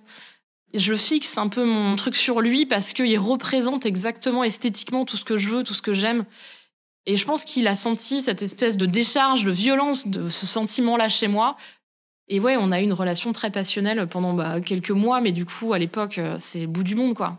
[0.75, 5.23] Je fixe un peu mon truc sur lui parce qu'il représente exactement esthétiquement tout ce
[5.23, 6.25] que je veux, tout ce que j'aime.
[7.05, 11.09] Et je pense qu'il a senti cette espèce de décharge, de violence de ce sentiment-là
[11.09, 11.57] chez moi.
[12.29, 15.45] Et ouais, on a eu une relation très passionnelle pendant bah, quelques mois, mais du
[15.45, 17.37] coup, à l'époque, euh, c'est bout du monde, quoi.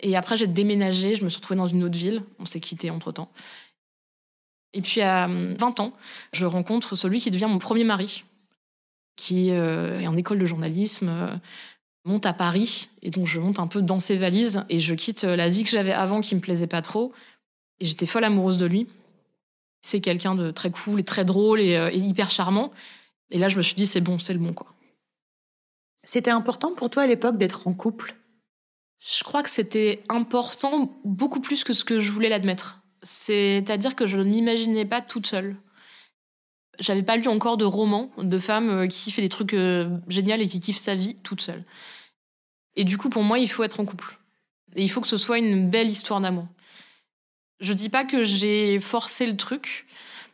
[0.00, 2.24] Et après, j'ai déménagé, je me suis retrouvée dans une autre ville.
[2.40, 3.30] On s'est quittés entre-temps.
[4.72, 5.92] Et puis, à 20 ans,
[6.32, 8.24] je rencontre celui qui devient mon premier mari,
[9.14, 11.36] qui euh, est en école de journalisme, euh,
[12.04, 15.22] monte à Paris, et donc je monte un peu dans ses valises, et je quitte
[15.22, 17.12] la vie que j'avais avant qui me plaisait pas trop,
[17.82, 18.86] et j'étais folle amoureuse de lui.
[19.80, 22.70] C'est quelqu'un de très cool et très drôle et, euh, et, hyper charmant.
[23.30, 24.72] Et là, je me suis dit, c'est bon, c'est le bon, quoi.
[26.04, 28.14] C'était important pour toi à l'époque d'être en couple?
[29.04, 32.82] Je crois que c'était important beaucoup plus que ce que je voulais l'admettre.
[33.02, 35.56] C'est-à-dire que je ne m'imaginais pas toute seule.
[36.78, 40.36] J'avais pas lu encore de romans de femmes euh, qui fait des trucs euh, géniaux
[40.36, 41.64] et qui kiffent sa vie toute seule.
[42.76, 44.20] Et du coup, pour moi, il faut être en couple.
[44.76, 46.46] Et il faut que ce soit une belle histoire d'amour.
[47.62, 49.86] Je dis pas que j'ai forcé le truc,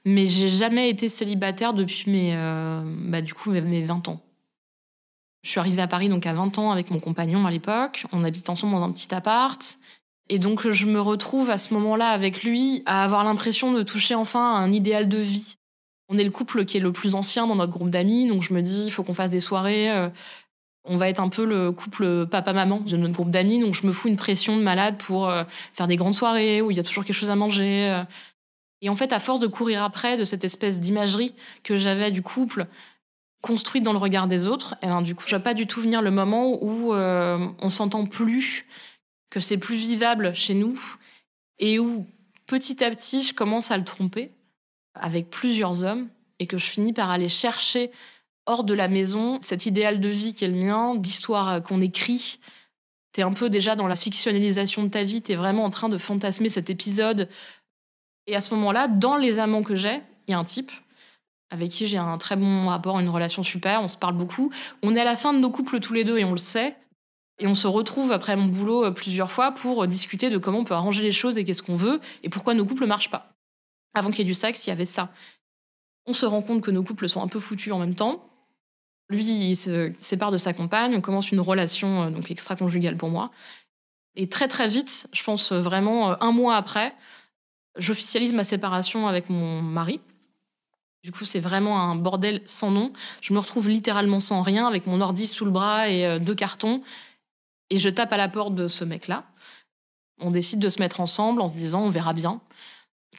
[0.06, 4.22] mais j'ai jamais été célibataire depuis mes, euh, bah, du coup, mes 20 ans.
[5.42, 8.06] Je suis arrivée à Paris donc à 20 ans avec mon compagnon à l'époque.
[8.12, 9.78] On habite ensemble dans un petit appart.
[10.30, 14.14] Et donc je me retrouve à ce moment-là avec lui à avoir l'impression de toucher
[14.14, 15.54] enfin à un idéal de vie.
[16.08, 18.52] On est le couple qui est le plus ancien dans notre groupe d'amis, donc je
[18.52, 20.10] me dis il faut qu'on fasse des soirées.
[20.84, 23.92] On va être un peu le couple papa-maman de notre groupe d'amis, donc je me
[23.92, 26.82] fous une pression de malade pour euh, faire des grandes soirées où il y a
[26.82, 27.90] toujours quelque chose à manger.
[27.90, 28.04] euh.
[28.80, 32.22] Et en fait, à force de courir après de cette espèce d'imagerie que j'avais du
[32.22, 32.66] couple
[33.40, 35.80] construite dans le regard des autres, et ben, du coup, je vais pas du tout
[35.80, 38.66] venir le moment où euh, on s'entend plus,
[39.30, 40.78] que c'est plus vivable chez nous,
[41.58, 42.06] et où
[42.46, 44.32] petit à petit, je commence à le tromper
[44.94, 46.08] avec plusieurs hommes,
[46.40, 47.90] et que je finis par aller chercher
[48.48, 51.80] hors de la maison cet idéal de vie qui est le mien, d'histoire euh, qu'on
[51.80, 52.40] écrit.
[53.12, 55.98] T'es un peu déjà dans la fictionnalisation de ta vie, t'es vraiment en train de
[55.98, 57.28] fantasmer cet épisode.
[58.26, 60.72] Et à ce moment-là, dans les amants que j'ai, il y a un type
[61.50, 64.52] avec qui j'ai un très bon rapport, une relation super, on se parle beaucoup.
[64.82, 66.76] On est à la fin de nos couples tous les deux et on le sait.
[67.38, 70.58] Et on se retrouve après mon boulot euh, plusieurs fois pour euh, discuter de comment
[70.58, 73.32] on peut arranger les choses et qu'est-ce qu'on veut et pourquoi nos couples marchent pas.
[73.94, 75.10] Avant qu'il y ait du sexe, il y avait ça.
[76.06, 78.27] On se rend compte que nos couples sont un peu foutus en même temps.
[79.10, 83.08] Lui, il se sépare de sa compagne, on commence une relation euh, donc extra-conjugale pour
[83.08, 83.30] moi.
[84.16, 86.94] Et très très vite, je pense euh, vraiment euh, un mois après,
[87.76, 90.00] j'officialise ma séparation avec mon mari.
[91.04, 92.92] Du coup, c'est vraiment un bordel sans nom.
[93.22, 96.82] Je me retrouve littéralement sans rien, avec mon ordi sous le bras et deux cartons.
[97.70, 99.24] Et je tape à la porte de ce mec-là.
[100.20, 102.40] On décide de se mettre ensemble en se disant on verra bien.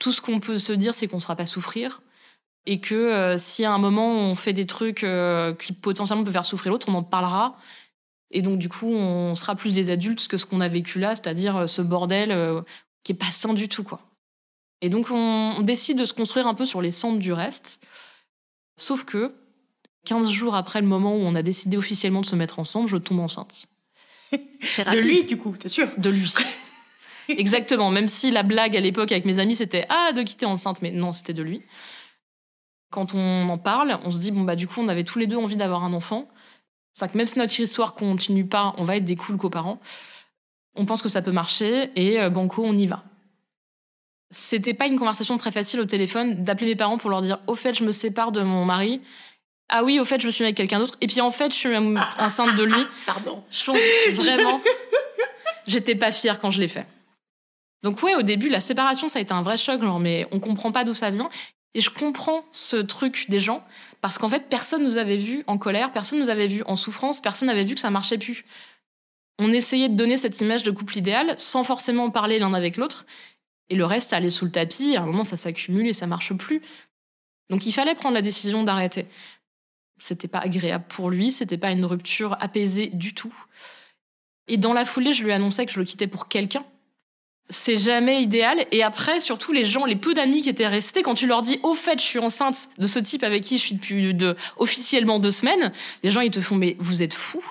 [0.02, 2.02] Tout ce qu'on peut se dire, c'est qu'on ne sera pas souffrir.
[2.66, 6.34] Et que euh, si à un moment on fait des trucs euh, qui potentiellement peuvent
[6.34, 7.58] faire souffrir l'autre, on en parlera.
[8.32, 11.16] Et donc, du coup, on sera plus des adultes que ce qu'on a vécu là,
[11.16, 12.62] c'est-à-dire euh, ce bordel euh,
[13.04, 14.02] qui est pas sain du tout, quoi.
[14.82, 17.82] Et donc, on, on décide de se construire un peu sur les cendres du reste.
[18.78, 19.36] Sauf que,
[20.06, 22.98] 15 jours après le moment où on a décidé officiellement de se mettre ensemble, je
[22.98, 23.68] tombe enceinte.
[24.32, 25.88] De lui, du coup, t'es sûr?
[25.98, 26.32] De lui.
[27.30, 27.90] Exactement.
[27.90, 30.82] Même si la blague à l'époque avec mes amis, c'était Ah, de quitter enceinte.
[30.82, 31.64] Mais non, c'était de lui.
[32.92, 35.28] Quand on en parle, on se dit Bon, bah, du coup, on avait tous les
[35.28, 36.30] deux envie d'avoir un enfant.
[36.94, 39.80] C'est que même si notre histoire continue pas, on va être des cools coparents.
[40.76, 43.04] On pense que ça peut marcher et euh, banco, on y va.
[44.32, 47.56] C'était pas une conversation très facile au téléphone d'appeler mes parents pour leur dire Au
[47.56, 49.02] fait, je me sépare de mon mari.
[49.70, 50.98] Ah oui, au fait, je me suis mis avec quelqu'un d'autre.
[51.02, 52.86] Et puis en fait, je suis euh, enceinte de lui.
[53.06, 53.44] Pardon.
[53.52, 53.80] Je pense
[54.14, 54.62] vraiment,
[55.68, 56.86] j'étais pas fière quand je l'ai fait.
[57.84, 60.40] Donc ouais, au début, la séparation, ça a été un vrai choc, genre, mais on
[60.40, 61.30] comprend pas d'où ça vient.
[61.76, 63.64] Et je comprends ce truc des gens,
[64.02, 67.22] parce qu'en fait, personne nous avait vu en colère, personne nous avait vu en souffrance,
[67.22, 68.46] personne n'avait vu que ça marchait plus.
[69.38, 73.06] On essayait de donner cette image de couple idéal sans forcément parler l'un avec l'autre,
[73.70, 76.08] et le reste, ça allait sous le tapis, à un moment, ça s'accumule et ça
[76.08, 76.62] marche plus.
[77.50, 79.06] Donc il fallait prendre la décision d'arrêter.
[80.00, 83.34] C'était pas agréable pour lui, c'était pas une rupture apaisée du tout.
[84.48, 86.66] Et dans la foulée, je lui annonçais que je le quittais pour quelqu'un.
[87.52, 88.66] C'est jamais idéal.
[88.72, 91.60] Et après, surtout, les gens, les peu d'amis qui étaient restés, quand tu leur dis,
[91.64, 95.18] au fait, je suis enceinte de ce type avec qui je suis depuis de, officiellement
[95.20, 95.72] deux semaines,
[96.04, 97.44] les gens, ils te font, mais vous êtes fous.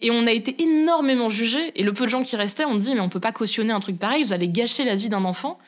[0.00, 1.72] Et on a été énormément jugés.
[1.74, 3.80] Et le peu de gens qui restaient, on dit, mais on peut pas cautionner un
[3.80, 5.58] truc pareil, vous allez gâcher la vie d'un enfant.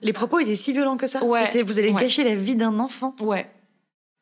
[0.00, 1.22] Les propos étaient si violents que ça.
[1.22, 1.42] Ouais.
[1.44, 2.00] C'était vous allez Ouais.
[2.00, 3.14] gâcher la vie d'un enfant.
[3.20, 3.50] Ouais.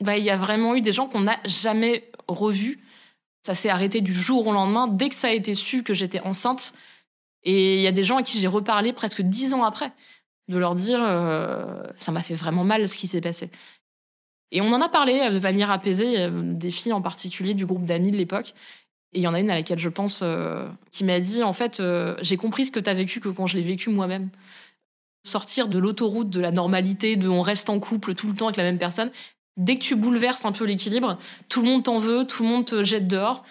[0.01, 2.81] Bah, il y a vraiment eu des gens qu'on n'a jamais revus.
[3.47, 6.21] Ça s'est arrêté du jour au lendemain, dès que ça a été su que j'étais
[6.21, 6.75] enceinte.
[7.44, 9.92] Et il y a des gens à qui j'ai reparlé presque dix ans après,
[10.48, 13.50] de leur dire euh, ça m'a fait vraiment mal ce qui s'est passé.
[14.50, 17.66] Et on en a parlé euh, de manière apaisée, euh, des filles en particulier du
[17.66, 18.55] groupe d'amis de l'époque.
[19.14, 20.24] Et il y en a une à laquelle je pense
[20.90, 21.83] qui m'a dit en fait,
[22.22, 24.31] j'ai compris ce que tu as vécu que quand je l'ai vécu moi-même.
[25.22, 28.57] Sortir de l'autoroute de la normalité, de on reste en couple tout le temps avec
[28.57, 29.11] la même personne,
[29.59, 31.18] dès que tu bouleverses un peu l'équilibre,
[31.50, 33.44] tout le monde t'en veut, tout le monde te jette dehors.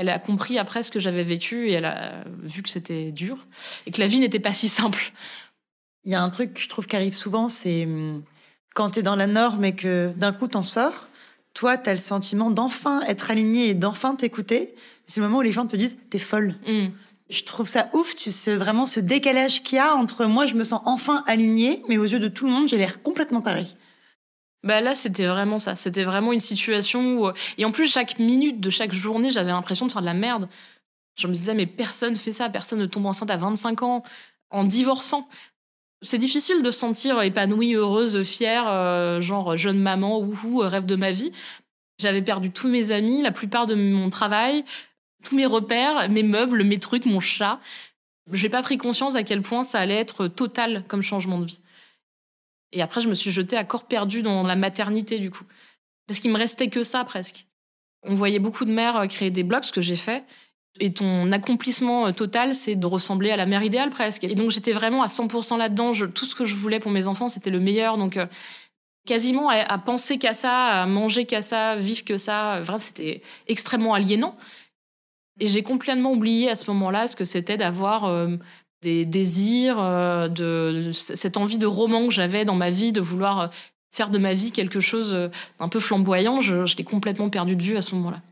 [0.00, 3.36] Elle a compris après ce que j'avais vécu et elle a vu que c'était dur
[3.84, 5.12] et que la vie n'était pas si simple.
[6.04, 8.22] Il y a un truc que je trouve qui arrive souvent, c'est hum,
[8.76, 11.08] quand tu es dans la norme et que d'un coup t'en sors,
[11.52, 14.72] toi, tu as le sentiment d'enfin être aligné et d'enfin t'écouter.
[15.08, 16.54] C'est le moment où les gens te disent t'es folle.
[16.64, 16.90] Mm.
[17.28, 20.54] Je trouve ça ouf, tu sais vraiment ce décalage qu'il y a entre moi, je
[20.54, 23.66] me sens enfin alignée, mais aux yeux de tout le monde, j'ai l'air complètement tarée.
[24.64, 25.76] Bah là, c'était vraiment ça.
[25.76, 27.30] C'était vraiment une situation où...
[27.58, 30.48] Et en plus, chaque minute de chaque journée, j'avais l'impression de faire de la merde.
[31.16, 32.48] Je me disais, mais personne fait ça.
[32.48, 34.02] Personne ne tombe enceinte à 25 ans
[34.50, 35.28] en divorçant.
[36.02, 40.96] C'est difficile de se sentir épanouie, heureuse, fière, euh, genre jeune maman, ouhou, rêve de
[40.96, 41.32] ma vie.
[41.98, 44.64] J'avais perdu tous mes amis, la plupart de mon travail,
[45.24, 47.58] tous mes repères, mes meubles, mes trucs, mon chat.
[48.32, 51.60] J'ai pas pris conscience à quel point ça allait être total comme changement de vie.
[52.72, 55.44] Et après, je me suis jetée à corps perdu dans la maternité, du coup.
[56.06, 57.46] Parce qu'il me restait que ça, presque.
[58.02, 60.24] On voyait beaucoup de mères euh, créer des blogs, ce que j'ai fait.
[60.80, 64.24] Et ton accomplissement euh, total, c'est de ressembler à la mère idéale, presque.
[64.24, 65.92] Et donc, j'étais vraiment à 100% là-dedans.
[66.14, 67.96] tout ce que je voulais pour mes enfants, c'était le meilleur.
[67.98, 68.26] Donc, euh,
[69.06, 73.94] quasiment à, penser qu'à ça, à manger qu'à ça, vivre que ça, vraiment, c'était extrêmement
[73.94, 74.36] aliénant.
[75.40, 78.28] Et j'ai complètement oublié à ce moment-là ce que c'était d'avoir
[78.82, 83.40] des désirs, euh, de, cette envie de roman que j'avais dans ma vie, de vouloir
[83.40, 83.46] euh,
[83.90, 87.62] faire de ma vie quelque chose euh, d'un peu flamboyant, je, l'ai complètement perdu de
[87.62, 88.22] vue à ce moment-là.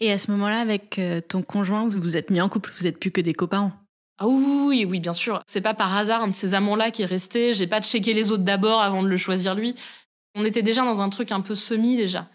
[0.00, 2.98] Et à ce moment-là, avec ton conjoint, vous vous êtes mis en couple, vous êtes
[2.98, 3.74] plus que des copains
[4.18, 5.42] ah oui, oui, bien sûr.
[5.46, 7.52] C'est pas par hasard un de ces amants-là qui est resté.
[7.52, 9.74] J'ai pas checké les autres d'abord avant de le choisir lui.
[10.34, 12.26] On était déjà dans un truc un peu semi déjà.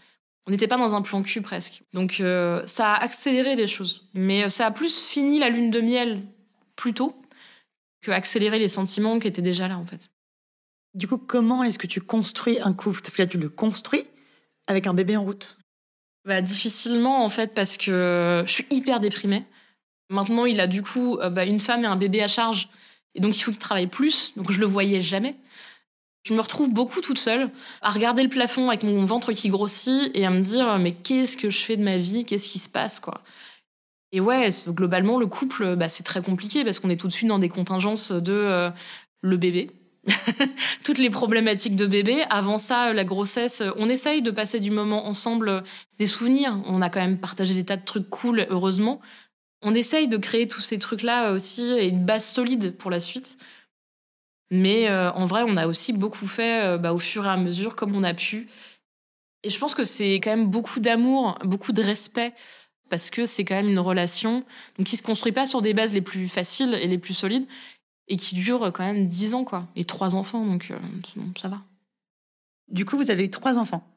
[0.45, 1.81] On n'était pas dans un plan cul presque.
[1.91, 2.21] Donc
[2.67, 4.07] ça a accéléré les choses.
[4.13, 6.21] Mais ça a plus fini la lune de miel
[6.81, 7.15] plus tôt
[8.01, 10.09] que accélérer les sentiments qui étaient déjà là, en fait.
[10.95, 13.01] Du coup, comment est-ce que tu construis un couple?
[13.01, 14.03] Parce que là, tu le construis
[14.65, 15.57] avec un bébé en route.
[16.25, 19.45] Bah, difficilement, en fait, parce que je suis hyper déprimée.
[20.09, 22.67] Maintenant, il a du coup euh, bah, une femme et un bébé à charge.
[23.13, 24.35] Et donc, il faut qu'il travaille plus.
[24.35, 25.35] Donc, je le voyais jamais.
[26.23, 30.09] Je me retrouve beaucoup toute seule à regarder le plafond avec mon ventre qui grossit
[30.15, 32.25] et à me dire mais qu'est-ce que je fais de ma vie?
[32.25, 33.23] Qu'est-ce qui se passe quoi?
[34.11, 37.29] Et ouais, globalement, le couple, bah, c'est très compliqué parce qu'on est tout de suite
[37.29, 38.69] dans des contingences de euh,
[39.21, 39.71] le bébé,
[40.83, 42.23] toutes les problématiques de bébé.
[42.29, 45.63] Avant ça, la grossesse, on essaye de passer du moment ensemble
[45.97, 46.61] des souvenirs.
[46.65, 48.99] On a quand même partagé des tas de trucs cool, heureusement.
[49.61, 53.37] On essaye de créer tous ces trucs-là aussi et une base solide pour la suite.
[54.49, 57.37] Mais euh, en vrai, on a aussi beaucoup fait euh, bah, au fur et à
[57.37, 58.49] mesure, comme on a pu.
[59.43, 62.33] Et je pense que c'est quand même beaucoup d'amour, beaucoup de respect
[62.91, 64.43] parce que c'est quand même une relation
[64.77, 67.47] donc, qui se construit pas sur des bases les plus faciles et les plus solides
[68.07, 69.67] et qui dure quand même dix ans, quoi.
[69.75, 70.77] Et trois enfants, donc euh,
[71.41, 71.61] ça va.
[72.67, 73.87] Du coup, vous avez eu trois enfants?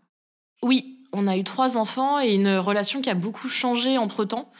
[0.63, 4.53] Oui, on a eu trois enfants et une relation qui a beaucoup changé entre temps.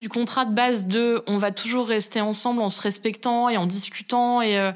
[0.00, 3.66] Du contrat de base de on va toujours rester ensemble en se respectant et en
[3.66, 4.72] discutant et euh,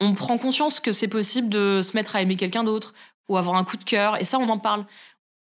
[0.00, 2.94] on prend conscience que c'est possible de se mettre à aimer quelqu'un d'autre
[3.28, 4.86] ou avoir un coup de cœur et ça on en parle.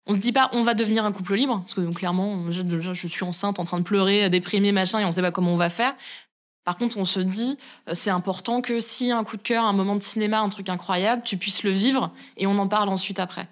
[0.07, 2.63] On se dit pas on va devenir un couple libre parce que clairement je,
[2.93, 5.57] je, suis enceinte en train de pleurer, déprimer machin et on sait pas comment on
[5.57, 5.95] va faire.
[6.65, 9.73] Par contre, on se dit euh, c'est important que si un coup de cœur, un
[9.73, 13.19] moment de cinéma, un truc incroyable, tu puisses le vivre et on en parle ensuite
[13.19, 13.49] après.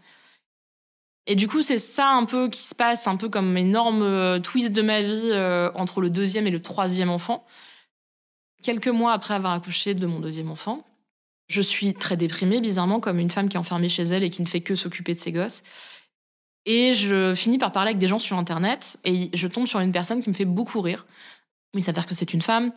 [1.26, 4.40] Et du coup, c'est ça un peu qui se passe, un peu comme énorme euh,
[4.40, 7.44] twist de ma vie euh, entre le deuxième et le troisième enfant.
[8.62, 10.84] Quelques mois après avoir accouché de mon deuxième enfant,
[11.48, 14.42] je suis très déprimée, bizarrement, comme une femme qui est enfermée chez elle et qui
[14.42, 15.62] ne fait que s'occuper de ses gosses.
[16.66, 19.92] Et je finis par parler avec des gens sur Internet et je tombe sur une
[19.92, 21.06] personne qui me fait beaucoup rire.
[21.74, 22.72] Il s'avère que c'est une femme.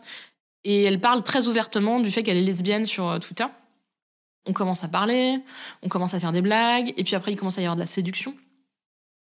[0.64, 3.44] Et elle parle très ouvertement du fait qu'elle est lesbienne sur euh, Twitter.
[4.46, 5.38] On commence à parler,
[5.82, 7.80] on commence à faire des blagues, et puis après il commence à y avoir de
[7.80, 8.34] la séduction.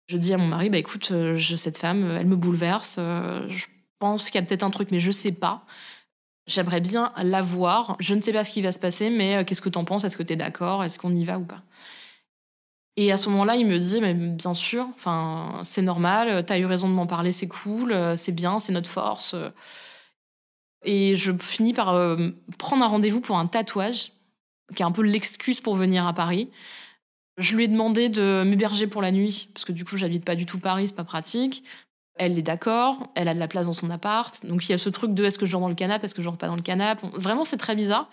[0.08, 3.48] Je dis à mon mari, bah écoute, euh, je, cette femme, elle me bouleverse, euh,
[3.50, 3.66] je
[4.00, 5.66] pense qu'il y a peut-être un truc, mais je sais pas.
[6.48, 7.96] J'aimerais bien la voir.
[8.00, 10.04] Je ne sais pas ce qui va se passer, mais qu'est-ce que t'en penses?
[10.04, 10.84] Est-ce que t'es d'accord?
[10.84, 11.62] Est-ce qu'on y va ou pas?
[12.98, 16.66] Et à ce moment-là, il me dit, mais bien sûr, enfin, c'est normal, t'as eu
[16.66, 19.36] raison de m'en parler, c'est cool, c'est bien, c'est notre force.
[20.84, 24.12] Et je finis par euh, prendre un rendez-vous pour un tatouage,
[24.76, 26.50] qui est un peu l'excuse pour venir à Paris.
[27.38, 30.36] Je lui ai demandé de m'héberger pour la nuit, parce que du coup, j'habite pas
[30.36, 31.64] du tout Paris, c'est pas pratique.
[32.16, 34.46] Elle est d'accord, elle a de la place dans son appart.
[34.46, 36.14] Donc il y a ce truc de est-ce que je dors dans le canapé, est-ce
[36.14, 37.08] que je dors pas dans le canapé?
[37.14, 38.10] Vraiment, c'est très bizarre.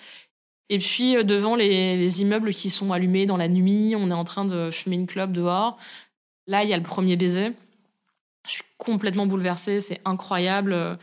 [0.68, 4.24] Et puis euh, devant les, immeubles qui sont allumés dans la nuit, on est en
[4.24, 5.78] train de fumer une clope dehors.
[6.46, 7.52] Là, il y a le premier baiser.
[8.46, 10.98] Je suis complètement bouleversée, c'est incroyable.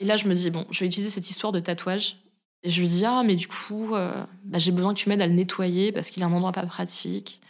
[0.00, 2.16] Et là, je me dis, bon, je vais utiliser cette histoire de tatouage.
[2.62, 5.22] Et je lui dis, ah, mais du coup, euh, bah, j'ai besoin que tu m'aides
[5.22, 7.40] à le nettoyer parce qu'il a un endroit pas pratique.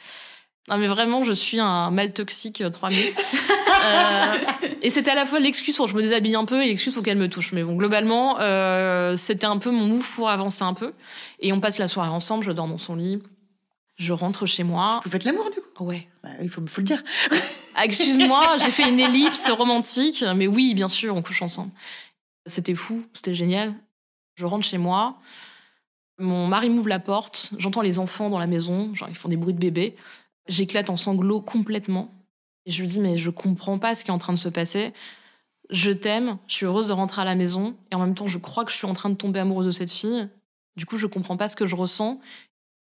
[0.68, 2.98] Non, mais vraiment, je suis un mal toxique 3000.
[2.98, 3.12] Euh,
[3.85, 4.35] euh,
[4.83, 6.92] et c'était à la fois l'excuse pour que je me déshabille un peu et l'excuse
[6.92, 7.52] pour qu'elle me touche.
[7.52, 10.92] Mais bon, globalement, euh, c'était un peu mon move pour avancer un peu.
[11.38, 13.22] Et on passe la soirée ensemble, je dors dans son lit.
[13.96, 15.00] Je rentre chez moi.
[15.05, 15.85] Vous faites l'amour, du coup?
[15.85, 16.09] Ouais.
[16.24, 17.02] Bah, il faut, faut le dire.
[17.76, 20.24] Ah, excuse-moi, j'ai fait une ellipse romantique.
[20.35, 21.70] Mais oui, bien sûr, on couche ensemble.
[22.46, 23.74] C'était fou, c'était génial.
[24.37, 25.18] Je rentre chez moi.
[26.18, 27.50] Mon mari m'ouvre la porte.
[27.59, 28.94] J'entends les enfants dans la maison.
[28.94, 29.94] Genre, ils font des bruits de bébé.
[30.48, 32.11] J'éclate en sanglots complètement.
[32.66, 34.48] Et je lui dis, mais je comprends pas ce qui est en train de se
[34.48, 34.92] passer.
[35.70, 37.76] Je t'aime, je suis heureuse de rentrer à la maison.
[37.90, 39.70] Et en même temps, je crois que je suis en train de tomber amoureuse de
[39.70, 40.28] cette fille.
[40.76, 42.20] Du coup, je comprends pas ce que je ressens.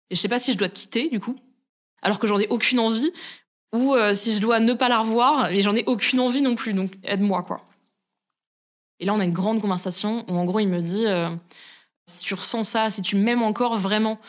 [0.09, 1.37] Et je sais pas si je dois te quitter, du coup.
[2.01, 3.11] Alors que j'en ai aucune envie.
[3.73, 5.51] Ou euh, si je dois ne pas la revoir.
[5.51, 6.73] Et j'en ai aucune envie non plus.
[6.73, 7.65] Donc, aide-moi, quoi.
[8.99, 11.29] Et là, on a une grande conversation où, en gros, il me dit euh,
[12.07, 14.19] si tu ressens ça, si tu m'aimes encore vraiment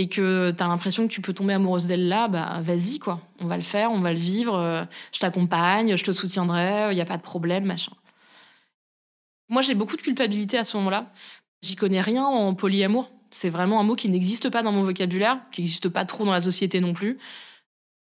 [0.00, 3.20] et que tu as l'impression que tu peux tomber amoureuse d'elle là, bah vas-y, quoi.
[3.38, 4.54] On va le faire, on va le vivre.
[4.56, 4.82] euh,
[5.12, 7.92] je t'accompagne, je te soutiendrai, il n'y a pas de problème, machin.
[9.50, 11.12] Moi, j'ai beaucoup de culpabilité à ce moment-là.
[11.60, 13.10] J'y connais rien en polyamour.
[13.30, 16.32] C'est vraiment un mot qui n'existe pas dans mon vocabulaire, qui n'existe pas trop dans
[16.32, 17.18] la société non plus.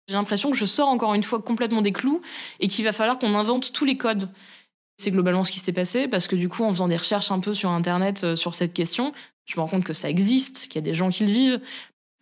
[0.07, 2.21] J'ai l'impression que je sors encore une fois complètement des clous
[2.59, 4.29] et qu'il va falloir qu'on invente tous les codes.
[4.97, 7.39] C'est globalement ce qui s'est passé parce que du coup, en faisant des recherches un
[7.39, 9.13] peu sur Internet euh, sur cette question,
[9.45, 11.61] je me rends compte que ça existe, qu'il y a des gens qui le vivent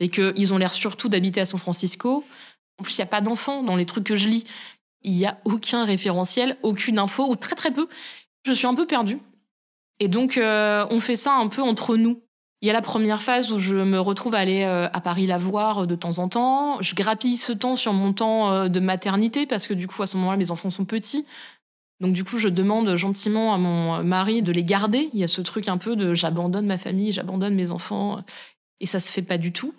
[0.02, 2.24] et qu'ils ont l'air surtout d'habiter à San Francisco.
[2.78, 4.46] En plus, il n'y a pas d'enfants dans les trucs que je lis.
[5.04, 7.88] Il n'y a aucun référentiel, aucune info, ou très très peu.
[8.46, 9.20] Je suis un peu perdue.
[10.02, 12.22] Et donc, euh, on fait ça un peu entre nous.
[12.62, 15.28] Il y a la première phase où je me retrouve à aller euh, à Paris
[15.28, 16.82] la voir de temps en temps.
[16.82, 20.18] Je grappille ce temps sur mon temps de maternité parce que du coup, à ce
[20.18, 21.26] moment-là, mes enfants sont petits.
[22.02, 25.10] Donc du coup, je demande gentiment à mon mari de les garder.
[25.14, 28.24] Il y a ce truc un peu de j'abandonne ma famille, j'abandonne mes enfants.
[28.80, 29.74] Et ça se fait pas du tout.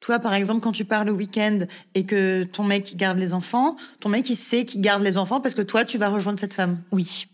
[0.00, 1.60] Toi, par exemple, quand tu pars le week-end
[1.94, 5.40] et que ton mec garde les enfants, ton mec, il sait qu'il garde les enfants
[5.40, 6.82] parce que toi, tu vas rejoindre cette femme.
[6.92, 7.26] Oui.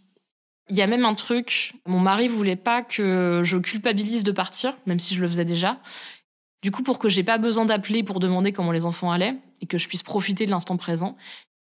[0.68, 4.76] Il y a même un truc, mon mari voulait pas que je culpabilise de partir,
[4.86, 5.80] même si je le faisais déjà.
[6.62, 9.66] Du coup, pour que j'ai pas besoin d'appeler pour demander comment les enfants allaient et
[9.66, 11.16] que je puisse profiter de l'instant présent,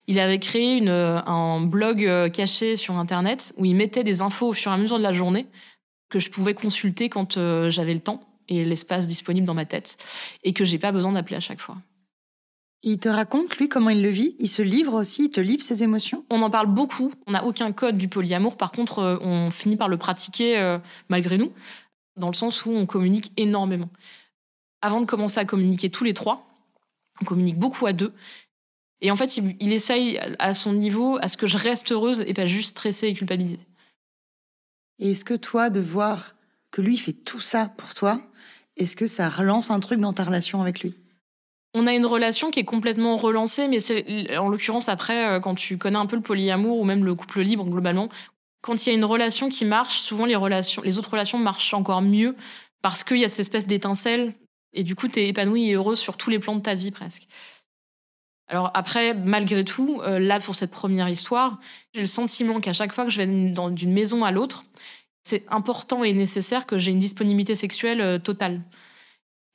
[0.08, 4.50] il avait créé une, un blog euh, caché sur Internet où il mettait des infos
[4.50, 5.48] au fur et à mesure de la journée
[6.10, 9.98] que je pouvais consulter quand euh, j'avais le temps et l'espace disponible dans ma tête
[10.44, 11.78] et que j'ai pas besoin d'appeler à chaque fois.
[12.84, 14.36] Il te raconte, lui, comment il le vit.
[14.40, 16.26] Il se livre aussi, il te livre ses émotions.
[16.30, 17.14] On en parle beaucoup.
[17.26, 18.58] On n'a aucun code du polyamour.
[18.58, 20.78] Par contre, euh, on finit par le pratiquer euh,
[21.10, 21.52] malgré nous,
[22.18, 23.90] dans le sens où on communique énormément.
[24.82, 26.46] Avant de commencer à communiquer tous les trois,
[27.22, 28.14] on communique beaucoup à deux.
[29.04, 32.22] Et en fait, il, il essaye à son niveau à ce que je reste heureuse
[32.26, 33.60] et pas juste stressée et culpabilisée.
[35.00, 36.36] Et est-ce que toi, de voir
[36.72, 38.22] que lui fait tout ça pour toi,
[38.78, 40.96] est-ce que ça relance un truc dans ta relation avec lui?
[41.76, 45.56] On a une relation qui est complètement relancée, mais c'est en l'occurrence après, euh, quand
[45.56, 48.10] tu connais un peu le polyamour ou même le couple libre globalement,
[48.62, 51.74] quand il y a une relation qui marche, souvent les relations, les autres relations marchent
[51.74, 52.36] encore mieux
[52.82, 54.34] parce qu'il y a cette espèce d'étincelle
[54.72, 56.92] et du coup tu es épanouie et heureuse sur tous les plans de ta vie
[56.92, 57.28] presque.
[58.48, 61.60] Alors après, malgré tout, euh, là pour cette première histoire,
[61.94, 64.66] j'ai le sentiment qu'à chaque fois que je vais d'une maison à l'autre,
[65.24, 68.62] c'est important et nécessaire que j'ai une disponibilité sexuelle euh, totale.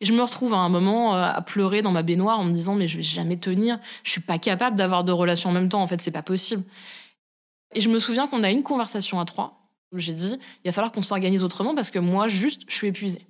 [0.00, 2.52] Et je me retrouve à un moment euh, à pleurer dans ma baignoire en me
[2.52, 5.68] disant mais je vais jamais tenir, je suis pas capable d'avoir deux relations en même
[5.68, 6.64] temps, en fait c'est pas possible.
[7.74, 10.72] Et je me souviens qu'on a une conversation à trois où j'ai dit il va
[10.72, 13.26] falloir qu'on s'organise autrement parce que moi juste je suis épuisée.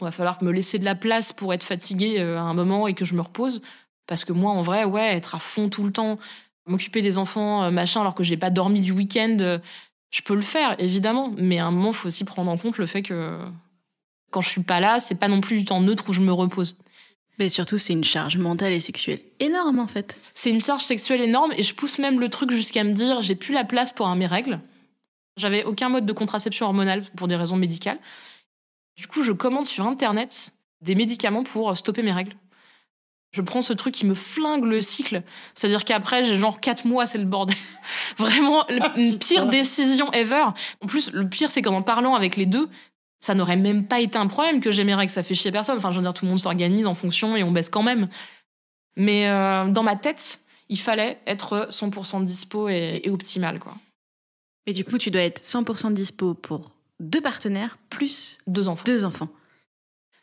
[0.00, 2.94] Il va falloir me laisser de la place pour être fatiguée à un moment et
[2.94, 3.62] que je me repose
[4.06, 6.18] parce que moi en vrai ouais être à fond tout le temps,
[6.66, 9.58] m'occuper des enfants euh, machin alors que j'ai pas dormi du week-end, euh,
[10.10, 12.86] je peux le faire évidemment, mais à un moment faut aussi prendre en compte le
[12.86, 13.38] fait que
[14.30, 16.32] quand je suis pas là, c'est pas non plus du temps neutre où je me
[16.32, 16.78] repose.
[17.38, 20.20] Mais surtout, c'est une charge mentale et sexuelle énorme en fait.
[20.34, 23.34] C'est une charge sexuelle énorme et je pousse même le truc jusqu'à me dire j'ai
[23.34, 24.60] plus la place pour un mes règles.
[25.38, 27.98] J'avais aucun mode de contraception hormonale pour des raisons médicales.
[28.96, 32.36] Du coup, je commande sur internet des médicaments pour stopper mes règles.
[33.32, 35.22] Je prends ce truc qui me flingue le cycle.
[35.54, 37.56] C'est-à-dire qu'après, j'ai genre 4 mois, c'est le bordel.
[38.18, 40.44] Vraiment, le- une pire décision ever.
[40.82, 42.68] En plus, le pire, c'est qu'en en parlant avec les deux,
[43.20, 45.78] ça n'aurait même pas été un problème que j'ai mes règles, ça fait chier personne.
[45.78, 48.08] Enfin, je veux dire, tout le monde s'organise en fonction et on baisse quand même.
[48.96, 53.76] Mais euh, dans ma tête, il fallait être 100% dispo et, et optimal, quoi.
[54.66, 58.84] Mais du coup, tu dois être 100% dispo pour deux partenaires plus Deux enfants.
[58.86, 59.28] deux enfants.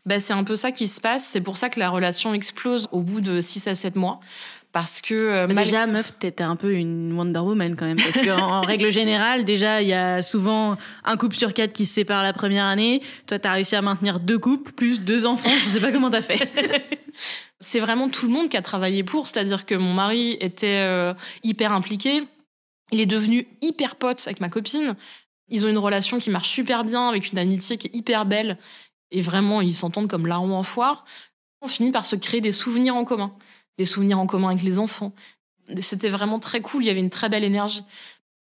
[0.09, 1.23] Bah, c'est un peu ça qui se passe.
[1.25, 4.19] C'est pour ça que la relation explose au bout de 6 à 7 mois.
[4.71, 5.13] Parce que...
[5.13, 7.97] euh, Mais mal- Déjà, meuf, t'étais un peu une Wonder Woman quand même.
[7.97, 11.85] Parce qu'en en règle générale, déjà, il y a souvent un couple sur quatre qui
[11.85, 13.01] se sépare la première année.
[13.27, 15.49] Toi, t'as réussi à maintenir deux couples plus deux enfants.
[15.63, 16.51] Je sais pas comment t'as fait.
[17.59, 19.27] c'est vraiment tout le monde qui a travaillé pour.
[19.27, 22.23] C'est-à-dire que mon mari était euh, hyper impliqué.
[22.91, 24.95] Il est devenu hyper pote avec ma copine.
[25.49, 28.57] Ils ont une relation qui marche super bien, avec une amitié qui est hyper belle.
[29.11, 31.05] Et vraiment, ils s'entendent comme larron en foire.
[31.61, 33.35] On finit par se créer des souvenirs en commun.
[33.77, 35.13] Des souvenirs en commun avec les enfants.
[35.81, 36.83] C'était vraiment très cool.
[36.83, 37.83] Il y avait une très belle énergie.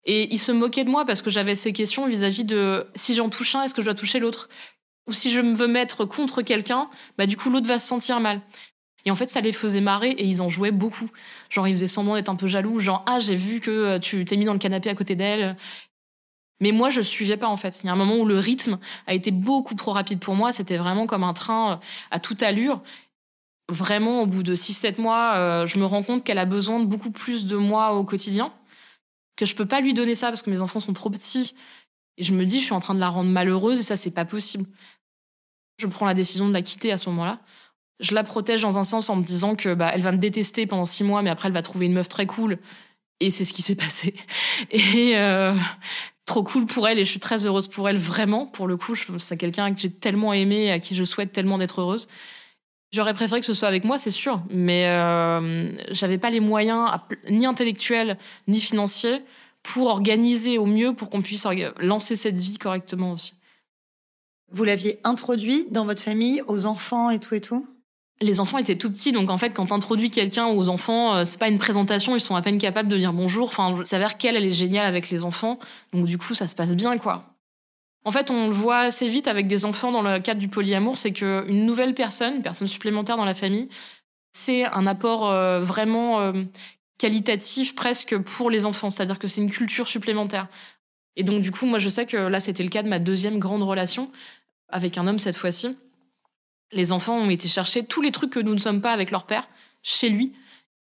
[0.05, 3.29] Et ils se moquaient de moi parce que j'avais ces questions vis-à-vis de si j'en
[3.29, 4.49] touche un, est-ce que je dois toucher l'autre?
[5.07, 6.89] Ou si je me veux mettre contre quelqu'un,
[7.19, 8.41] bah du coup l'autre va se sentir mal.
[9.05, 11.11] Et en fait, ça les faisait marrer et ils en jouaient beaucoup.
[11.49, 12.81] Genre, ils faisaient semblant d'être un peu jaloux.
[12.81, 15.57] Genre, ah, j'ai vu que euh, tu t'es mis dans le canapé à côté d'elle.
[16.61, 17.81] Mais moi, je suivais pas, en fait.
[17.83, 20.53] Il y a un moment où le rythme a été beaucoup trop rapide pour moi.
[20.53, 21.77] C'était vraiment comme un train euh,
[22.11, 22.83] à toute allure.
[23.71, 26.85] Vraiment, au bout de 6-7 mois, euh, je me rends compte qu'elle a besoin de
[26.85, 28.53] beaucoup plus de moi au quotidien.
[29.37, 31.55] que je peux pas lui donner ça parce que mes enfants sont trop petits.
[32.19, 34.11] Et je me dis, je suis en train de la rendre malheureuse et ça, c'est
[34.11, 34.67] pas possible.
[35.79, 37.41] Je prends la décision de la quitter à ce moment-là.
[38.01, 40.67] Je la protège dans un sens en me disant que bah, elle va me détester
[40.67, 42.59] pendant six mois, mais après elle va trouver une meuf très cool.
[43.21, 44.15] Et c'est ce qui s'est passé.
[44.71, 45.55] Et euh,
[46.31, 48.47] trop cool pour elle et je suis très heureuse pour elle vraiment.
[48.47, 51.81] Pour le coup, c'est quelqu'un que j'ai tellement aimé à qui je souhaite tellement d'être
[51.81, 52.07] heureuse.
[52.93, 56.89] J'aurais préféré que ce soit avec moi, c'est sûr, mais euh, j'avais pas les moyens
[57.29, 58.17] ni intellectuels
[58.47, 59.23] ni financiers
[59.65, 61.47] pour organiser au mieux pour qu'on puisse
[61.81, 63.35] lancer cette vie correctement aussi.
[64.53, 67.67] Vous l'aviez introduit dans votre famille, aux enfants et tout et tout?
[68.23, 71.39] Les enfants étaient tout petits, donc en fait, quand t'introduis quelqu'un aux enfants, euh, c'est
[71.39, 73.49] pas une présentation, ils sont à peine capables de dire bonjour.
[73.49, 75.59] Enfin, il s'avère qu'elle, elle est géniale avec les enfants,
[75.93, 77.25] donc du coup, ça se passe bien, quoi.
[78.05, 80.97] En fait, on le voit assez vite avec des enfants dans le cadre du polyamour,
[80.97, 83.69] c'est qu'une nouvelle personne, une personne supplémentaire dans la famille,
[84.33, 86.33] c'est un apport euh, vraiment euh,
[86.99, 90.49] qualitatif presque pour les enfants, c'est-à-dire que c'est une culture supplémentaire.
[91.17, 93.39] Et donc, du coup, moi, je sais que là, c'était le cas de ma deuxième
[93.39, 94.11] grande relation
[94.69, 95.77] avec un homme cette fois-ci
[96.73, 99.27] les enfants ont été chercher tous les trucs que nous ne sommes pas avec leur
[99.27, 99.49] père
[99.83, 100.33] chez lui.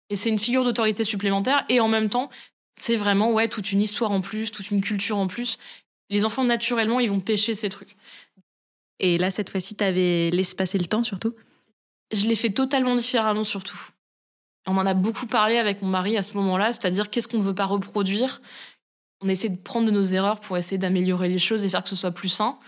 [0.09, 1.65] Et c'est une figure d'autorité supplémentaire.
[1.69, 2.29] Et en même temps,
[2.75, 5.57] c'est vraiment ouais toute une histoire en plus, toute une culture en plus.
[6.09, 7.95] Les enfants, naturellement, ils vont pêcher ces trucs.
[8.99, 11.36] Et là, cette fois-ci, t'avais laissé passer le temps surtout?
[12.13, 13.79] Je l'ai fait totalement différemment surtout.
[14.67, 17.43] On en a beaucoup parlé avec mon mari à ce moment-là, c'est-à-dire qu'est-ce qu'on ne
[17.43, 18.41] veut pas reproduire?
[19.21, 21.89] On essaie de prendre de nos erreurs pour essayer d'améliorer les choses et faire que
[21.89, 22.59] ce soit plus sain.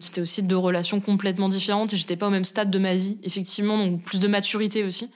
[0.00, 3.18] C'était aussi deux relations complètement différentes et j'étais pas au même stade de ma vie,
[3.22, 5.10] effectivement, donc plus de maturité aussi.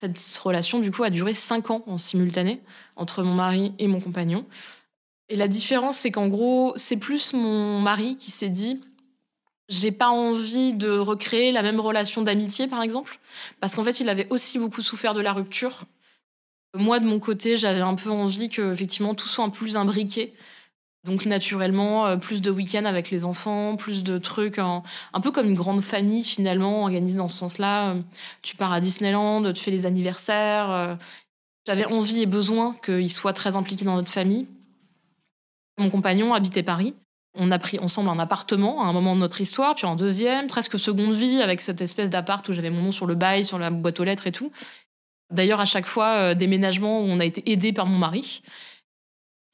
[0.00, 2.60] Cette relation, du coup, a duré cinq ans en simultané
[2.96, 4.44] entre mon mari et mon compagnon.
[5.30, 8.80] Et la différence, c'est qu'en gros, c'est plus mon mari qui s'est dit
[9.70, 13.18] j'ai pas envie de recréer la même relation d'amitié, par exemple,
[13.60, 15.84] parce qu'en fait, il avait aussi beaucoup souffert de la rupture.
[16.74, 20.34] Moi, de mon côté, j'avais un peu envie que, effectivement, tout soit un plus imbriqué
[21.04, 24.82] donc naturellement, euh, plus de week-ends avec les enfants, plus de trucs, un,
[25.22, 27.90] peu comme une grande famille finalement, organisée dans ce sens-là.
[27.90, 28.00] Euh,
[28.40, 30.70] tu pars à Disneyland, tu fais les anniversaires.
[30.70, 30.94] Euh.
[31.66, 34.46] J'avais envie et besoin qu'il soit très impliqué dans notre famille.
[35.78, 36.94] Mon compagnon habitait Paris.
[37.36, 40.46] On a pris ensemble un appartement à un moment de notre histoire, puis en deuxième,
[40.46, 43.58] presque seconde vie, avec cette espèce d'appart où j'avais mon nom sur le bail, sur
[43.58, 44.52] la boîte aux lettres et tout.
[45.32, 48.42] D'ailleurs, à chaque fois, déménagement où on a été aidé par mon mari.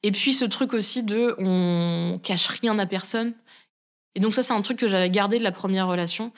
[0.03, 3.33] Et puis ce truc aussi de on cache rien à personne.
[4.15, 6.31] Et donc ça c'est un truc que j'avais gardé de la première relation.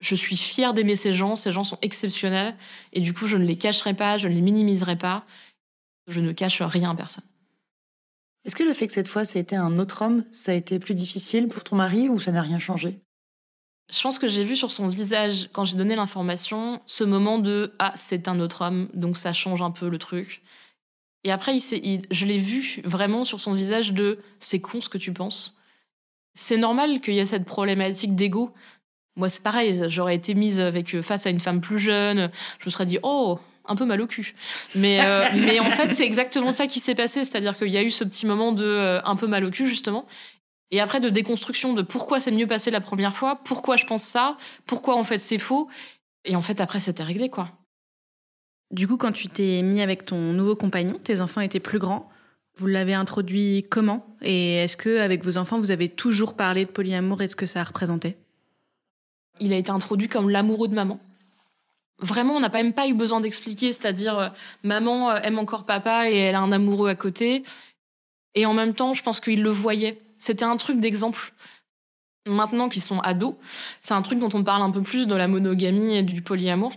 [0.00, 2.56] Je suis fière d'aimer ces gens, ces gens sont exceptionnels
[2.92, 5.24] et du coup je ne les cacherai pas, je ne les minimiserai pas.
[6.08, 7.24] Je ne cache rien à personne.
[8.44, 10.54] Est-ce que le fait que cette fois ça a été un autre homme, ça a
[10.54, 12.98] été plus difficile pour ton mari ou ça n'a rien changé?
[13.92, 17.74] Je pense que j'ai vu sur son visage, quand j'ai donné l'information, ce moment de
[17.80, 20.42] Ah, c'est un autre homme, donc ça change un peu le truc.
[21.24, 24.98] Et après, il, je l'ai vu vraiment sur son visage de c'est con ce que
[24.98, 25.58] tu penses.
[26.34, 28.52] C'est normal qu'il y ait cette problématique d'ego.
[29.16, 32.66] Moi, c'est pareil, j'aurais été mise avec, euh, face à une femme plus jeune, je
[32.66, 34.34] me serais dit oh, un peu mal au cul.
[34.74, 37.82] Mais, euh, mais en fait, c'est exactement ça qui s'est passé, c'est-à-dire qu'il y a
[37.82, 40.06] eu ce petit moment de euh, un peu mal au cul, justement.
[40.70, 44.04] Et après, de déconstruction de pourquoi c'est mieux passé la première fois, pourquoi je pense
[44.04, 45.68] ça, pourquoi en fait c'est faux.
[46.24, 47.48] Et en fait, après, c'était réglé, quoi.
[48.70, 52.08] Du coup, quand tu t'es mis avec ton nouveau compagnon, tes enfants étaient plus grands.
[52.56, 54.06] Vous l'avez introduit comment?
[54.22, 57.36] Et est-ce que avec vos enfants, vous avez toujours parlé de polyamour et de ce
[57.36, 58.16] que ça représentait?
[59.40, 61.00] Il a été introduit comme l'amoureux de maman.
[61.98, 64.28] Vraiment, on n'a même pas eu besoin d'expliquer, c'est-à-dire euh,
[64.62, 67.42] maman euh, aime encore papa et elle a un amoureux à côté.
[68.34, 70.00] Et en même temps, je pense qu'il le voyait.
[70.18, 71.32] C'était un truc d'exemple.
[72.26, 73.34] Maintenant qu'ils sont ados,
[73.82, 76.72] c'est un truc dont on parle un peu plus de la monogamie et du polyamour.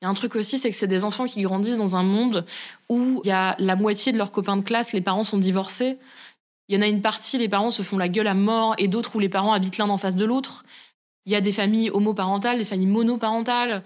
[0.00, 2.04] Il y a un truc aussi, c'est que c'est des enfants qui grandissent dans un
[2.04, 2.46] monde
[2.88, 5.98] où il y a la moitié de leurs copains de classe, les parents sont divorcés.
[6.68, 8.88] Il y en a une partie, les parents se font la gueule à mort, et
[8.88, 10.64] d'autres où les parents habitent l'un en face de l'autre.
[11.26, 13.82] Il y a des familles homoparentales, des familles monoparentales.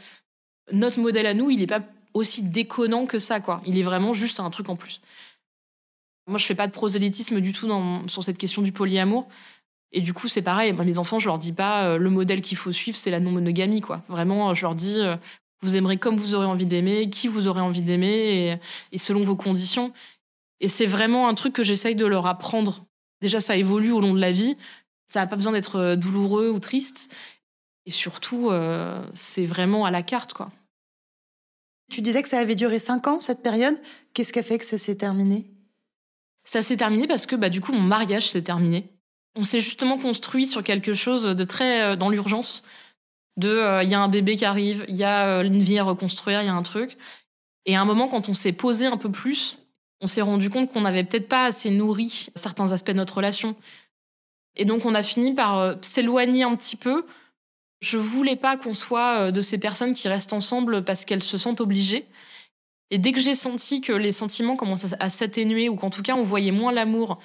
[0.71, 1.81] Notre modèle à nous, il n'est pas
[2.13, 3.63] aussi déconnant que ça, quoi.
[3.65, 5.01] Il est vraiment juste un truc en plus.
[6.27, 7.69] Moi, je fais pas de prosélytisme du tout
[8.07, 9.29] sur cette question du polyamour.
[9.93, 10.73] Et du coup, c'est pareil.
[10.73, 13.81] mes enfants, je leur dis pas euh, le modèle qu'il faut suivre, c'est la non-monogamie,
[13.81, 14.03] quoi.
[14.09, 15.17] Vraiment, je leur dis euh,
[15.63, 18.59] vous aimerez comme vous aurez envie d'aimer, qui vous aurez envie d'aimer,
[18.91, 19.93] et, selon vos conditions.
[20.61, 22.85] Et c'est vraiment un truc que j'essaye de leur apprendre.
[23.21, 24.57] Déjà, ça évolue au long de la vie.
[25.09, 27.15] Ça n'a pas besoin d'être euh, douloureux ou triste.
[27.87, 30.51] Et surtout, euh, c'est vraiment à la carte, quoi.
[31.91, 33.77] Tu disais que ça avait duré cinq ans, cette période.
[34.15, 35.51] Qu'est-ce qui a fait que ça s'est terminé?
[36.45, 38.89] Ça s'est terminé parce que, bah, du coup, mon mariage s'est terminé.
[39.37, 42.65] On s'est justement construit sur quelque chose de très euh, dans l'urgence
[43.37, 45.78] de il euh, y a un bébé qui arrive, il y a euh, une vie
[45.78, 46.97] à reconstruire, il y a un truc.
[47.64, 49.59] Et à un moment, quand on s'est posé un peu plus,
[50.01, 53.57] on s'est rendu compte qu'on n'avait peut-être pas assez nourri certains aspects de notre relation.
[54.57, 57.07] Et donc on a fini par euh, s'éloigner un petit peu.
[57.80, 61.61] Je voulais pas qu'on soit de ces personnes qui restent ensemble parce qu'elles se sentent
[61.61, 62.07] obligées.
[62.91, 66.14] Et dès que j'ai senti que les sentiments commençaient à s'atténuer ou qu'en tout cas
[66.14, 67.18] on voyait moins l'amour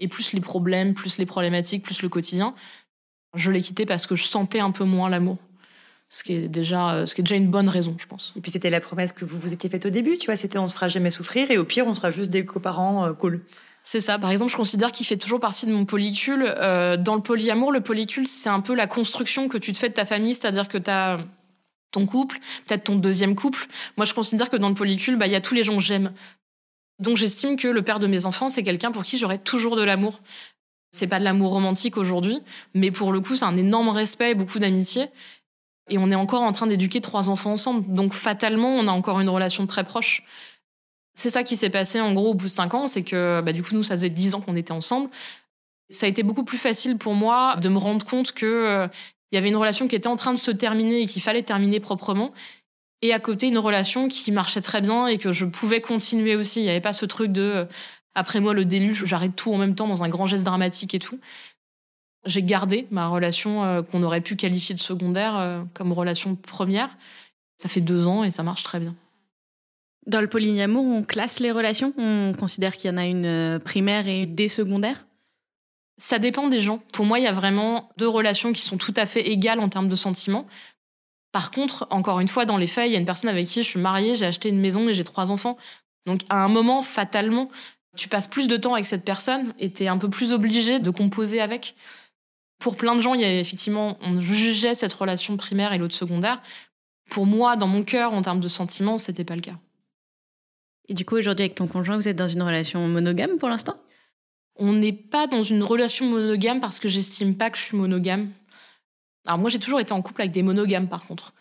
[0.00, 2.54] et plus les problèmes, plus les problématiques, plus le quotidien,
[3.34, 5.36] je l'ai quitté parce que je sentais un peu moins l'amour.
[6.12, 8.32] Ce qui, est déjà, euh, ce qui est déjà une bonne raison, je pense.
[8.36, 10.58] Et puis c'était la promesse que vous vous étiez faite au début, tu vois, c'était
[10.58, 13.42] on se fera jamais souffrir et au pire on sera juste des coparents euh, cool.
[13.84, 14.18] C'est ça.
[14.18, 16.44] Par exemple, je considère qu'il fait toujours partie de mon polycule.
[16.46, 19.88] Euh, dans le polyamour, le polycule, c'est un peu la construction que tu te fais
[19.88, 21.18] de ta famille, c'est-à-dire que tu as
[21.90, 23.66] ton couple, peut-être ton deuxième couple.
[23.96, 25.82] Moi, je considère que dans le polycule, bah, il y a tous les gens que
[25.82, 26.12] j'aime.
[26.98, 29.82] Donc, j'estime que le père de mes enfants, c'est quelqu'un pour qui j'aurai toujours de
[29.82, 30.20] l'amour.
[30.92, 32.38] C'est pas de l'amour romantique aujourd'hui,
[32.74, 35.06] mais pour le coup, c'est un énorme respect et beaucoup d'amitié.
[35.88, 37.92] Et on est encore en train d'éduquer trois enfants ensemble.
[37.92, 40.22] Donc, fatalement, on a encore une relation très proche.
[41.14, 43.52] C'est ça qui s'est passé en gros au bout de cinq ans, c'est que bah,
[43.52, 45.10] du coup, nous, ça faisait dix ans qu'on était ensemble.
[45.90, 48.88] Ça a été beaucoup plus facile pour moi de me rendre compte que euh,
[49.32, 51.80] y avait une relation qui était en train de se terminer et qu'il fallait terminer
[51.80, 52.32] proprement.
[53.02, 56.60] Et à côté, une relation qui marchait très bien et que je pouvais continuer aussi.
[56.60, 57.64] Il n'y avait pas ce truc de euh,
[58.14, 60.98] après moi le déluge, j'arrête tout en même temps dans un grand geste dramatique et
[60.98, 61.20] tout.
[62.26, 66.90] J'ai gardé ma relation euh, qu'on aurait pu qualifier de secondaire euh, comme relation première.
[67.56, 68.94] Ça fait deux ans et ça marche très bien.
[70.06, 71.92] Dans le polyamour, on classe les relations?
[71.98, 75.06] On considère qu'il y en a une primaire et des secondaires?
[75.98, 76.78] Ça dépend des gens.
[76.92, 79.68] Pour moi, il y a vraiment deux relations qui sont tout à fait égales en
[79.68, 80.46] termes de sentiments.
[81.32, 83.62] Par contre, encore une fois, dans les faits, il y a une personne avec qui
[83.62, 85.58] je suis mariée, j'ai acheté une maison et j'ai trois enfants.
[86.06, 87.50] Donc, à un moment, fatalement,
[87.96, 90.78] tu passes plus de temps avec cette personne et tu es un peu plus obligé
[90.78, 91.74] de composer avec.
[92.60, 95.94] Pour plein de gens, il y a effectivement, on jugeait cette relation primaire et l'autre
[95.94, 96.40] secondaire.
[97.10, 99.58] Pour moi, dans mon cœur, en termes de sentiments, c'était pas le cas.
[100.88, 103.76] Et du coup, aujourd'hui, avec ton conjoint, vous êtes dans une relation monogame pour l'instant?
[104.56, 108.30] On n'est pas dans une relation monogame parce que j'estime pas que je suis monogame.
[109.26, 111.32] Alors moi, j'ai toujours été en couple avec des monogames par contre.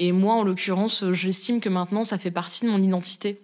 [0.00, 3.40] Et moi, en l'occurrence, j'estime que maintenant, ça fait partie de mon identité.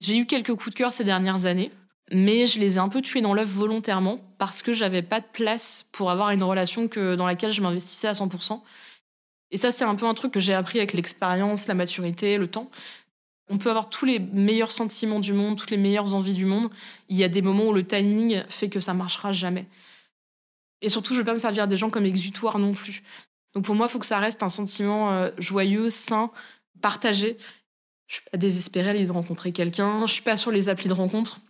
[0.00, 1.70] J'ai eu quelques coups de cœur ces dernières années,
[2.12, 5.26] mais je les ai un peu tués dans l'œuf volontairement parce que j'avais pas de
[5.32, 8.60] place pour avoir une relation que, dans laquelle je m'investissais à 100%.
[9.50, 12.48] Et ça, c'est un peu un truc que j'ai appris avec l'expérience, la maturité, le
[12.48, 12.70] temps.
[13.50, 16.70] On peut avoir tous les meilleurs sentiments du monde, toutes les meilleures envies du monde.
[17.08, 19.66] Il y a des moments où le timing fait que ça marchera jamais.
[20.82, 23.02] Et surtout, je ne veux pas me servir des gens comme exutoire non plus.
[23.54, 26.30] Donc pour moi, il faut que ça reste un sentiment euh, joyeux, sain,
[26.82, 27.38] partagé.
[28.06, 30.06] Je suis pas désespérée à l'idée de rencontrer quelqu'un.
[30.06, 31.40] Je suis pas sur les applis de rencontre.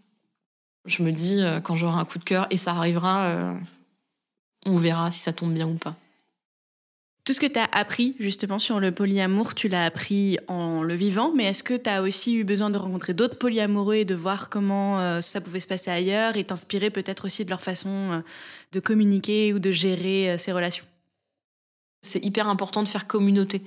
[0.89, 3.55] Je me dis, euh, quand j'aurai un coup de cœur, et ça arrivera, euh,
[4.67, 5.95] on verra si ça tombe bien ou pas.
[7.29, 10.95] Tout ce que tu as appris justement sur le polyamour, tu l'as appris en le
[10.95, 14.15] vivant, mais est-ce que tu as aussi eu besoin de rencontrer d'autres polyamoureux et de
[14.15, 17.91] voir comment euh, ça pouvait se passer ailleurs et t'inspirer peut-être aussi de leur façon
[17.91, 18.21] euh,
[18.73, 20.87] de communiquer ou de gérer euh, ces relations?
[22.01, 23.61] C'est hyper important de faire communauté.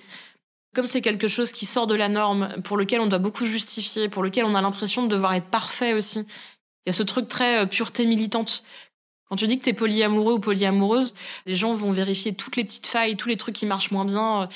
[0.74, 4.10] Comme c'est quelque chose qui sort de la norme, pour lequel on doit beaucoup justifier,
[4.10, 6.26] pour lequel on a l'impression de devoir être parfait aussi.
[6.86, 8.64] Il y a ce truc très pureté militante
[9.32, 11.14] quand tu dis que tu es polyamoureux ou polyamoureuse,
[11.46, 14.50] les gens vont vérifier toutes les petites failles, tous les trucs qui marchent moins bien.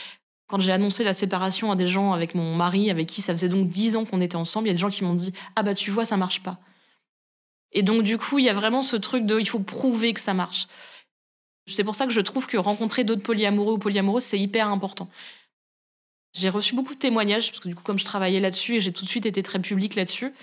[0.47, 3.47] Quand j'ai annoncé la séparation à des gens avec mon mari, avec qui ça faisait
[3.47, 5.63] donc dix ans qu'on était ensemble, il y a des gens qui m'ont dit Ah
[5.63, 6.59] bah tu vois, ça marche pas.
[7.71, 10.19] Et donc du coup, il y a vraiment ce truc de il faut prouver que
[10.19, 10.67] ça marche.
[11.67, 15.09] C'est pour ça que je trouve que rencontrer d'autres polyamoureux ou polyamoureuses, c'est hyper important.
[16.33, 18.91] J'ai reçu beaucoup de témoignages, parce que du coup, comme je travaillais là-dessus et j'ai
[18.91, 20.33] tout de suite été très public là-dessus,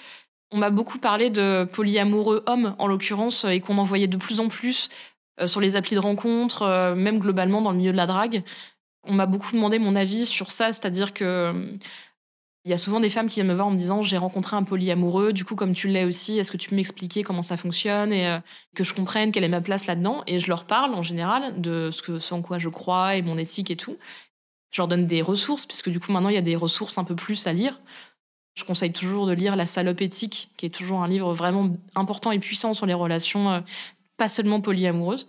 [0.52, 4.40] on m'a beaucoup parlé de polyamoureux hommes, en l'occurrence, et qu'on en voyait de plus
[4.40, 4.90] en plus
[5.40, 8.42] euh, sur les applis de rencontres, euh, même globalement dans le milieu de la drague.
[9.04, 11.76] On m'a beaucoup demandé mon avis sur ça, c'est-à-dire que
[12.64, 14.54] il y a souvent des femmes qui viennent me voir en me disant j'ai rencontré
[14.54, 17.56] un polyamoureux, du coup comme tu l'es aussi, est-ce que tu peux m'expliquer comment ça
[17.56, 18.38] fonctionne et euh,
[18.76, 20.22] que je comprenne quelle est ma place là-dedans?
[20.28, 23.22] Et je leur parle en général de ce, que, ce en quoi je crois et
[23.22, 23.96] mon éthique et tout.
[24.70, 27.04] Je leur donne des ressources, puisque du coup maintenant il y a des ressources un
[27.04, 27.80] peu plus à lire.
[28.54, 32.32] Je conseille toujours de lire La salope éthique, qui est toujours un livre vraiment important
[32.32, 33.60] et puissant sur les relations, euh,
[34.18, 35.26] pas seulement polyamoureuses.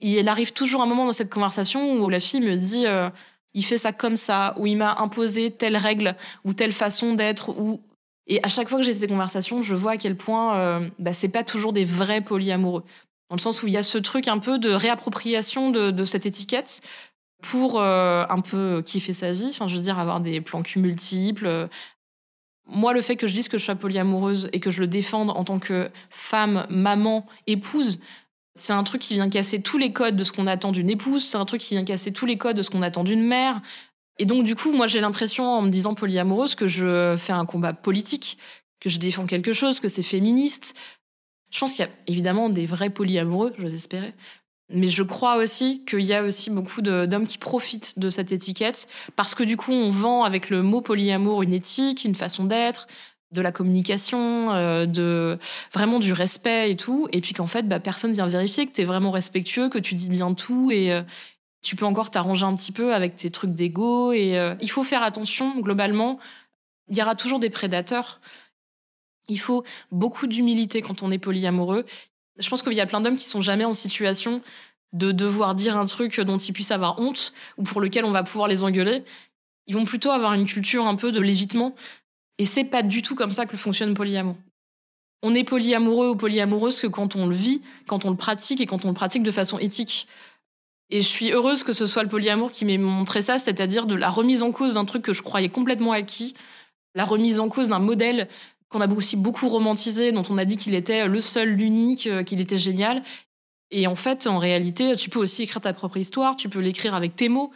[0.00, 3.10] Et il arrive toujours un moment dans cette conversation où la fille me dit euh,
[3.52, 7.50] il fait ça comme ça, ou il m'a imposé telle règle, ou telle façon d'être,
[7.50, 7.80] ou
[8.26, 11.12] et à chaque fois que j'ai ces conversations, je vois à quel point euh, bah,
[11.12, 12.82] c'est pas toujours des vrais polyamoureux.
[13.28, 16.24] Dans le sens où il y a ce truc un peu de réappropriation de, cette
[16.24, 16.80] étiquette
[17.42, 19.48] pour un peu kiffer sa vie.
[19.50, 21.68] Enfin, je veux dire, avoir des plans multiples,
[22.66, 25.30] moi, le fait que je dise que je suis polyamoureuse et que je le défende
[25.30, 27.98] en tant que femme, maman, épouse,
[28.54, 31.24] c'est un truc qui vient casser tous les codes de ce qu'on attend d'une épouse,
[31.24, 33.60] c'est un truc qui vient casser tous les codes de ce qu'on attend d'une mère.
[34.18, 37.46] Et donc, du coup, moi, j'ai l'impression, en me disant polyamoureuse, que je fais un
[37.46, 38.38] combat politique,
[38.80, 40.74] que je défends quelque chose, que c'est féministe.
[41.50, 44.14] Je pense qu'il y a évidemment des vrais polyamoureux, j'ose espérer.
[44.70, 48.88] Mais je crois aussi qu'il y a aussi beaucoup d'hommes qui profitent de cette étiquette
[49.14, 52.86] parce que du coup, on vend avec le mot polyamour une éthique, une façon d'être,
[53.32, 55.38] de la communication, euh, de
[55.72, 57.08] vraiment du respect et tout.
[57.12, 59.94] Et puis qu'en fait, bah, personne vient vérifier que tu es vraiment respectueux, que tu
[59.94, 61.02] dis bien tout et euh,
[61.60, 64.12] tu peux encore t'arranger un petit peu avec tes trucs d'ego.
[64.12, 66.18] Et euh, il faut faire attention globalement.
[66.88, 68.20] Il y aura toujours des prédateurs.
[69.28, 71.84] Il faut beaucoup d'humilité quand on est polyamoureux.
[72.38, 74.42] Je pense qu'il y a plein d'hommes qui sont jamais en situation
[74.92, 78.22] de devoir dire un truc dont ils puissent avoir honte ou pour lequel on va
[78.22, 79.04] pouvoir les engueuler.
[79.66, 81.74] Ils vont plutôt avoir une culture un peu de l'évitement.
[82.38, 84.36] Et c'est pas du tout comme ça que fonctionne le polyamour.
[85.22, 88.66] On est polyamoureux ou polyamoureuse que quand on le vit, quand on le pratique et
[88.66, 90.06] quand on le pratique de façon éthique.
[90.90, 93.94] Et je suis heureuse que ce soit le polyamour qui m'ait montré ça, c'est-à-dire de
[93.94, 96.34] la remise en cause d'un truc que je croyais complètement acquis,
[96.94, 98.28] la remise en cause d'un modèle
[98.74, 102.24] qu'on a aussi beaucoup romantisé, dont on a dit qu'il était le seul, l'unique, euh,
[102.24, 103.04] qu'il était génial.
[103.70, 106.94] Et en fait, en réalité, tu peux aussi écrire ta propre histoire, tu peux l'écrire
[106.94, 107.52] avec tes mots.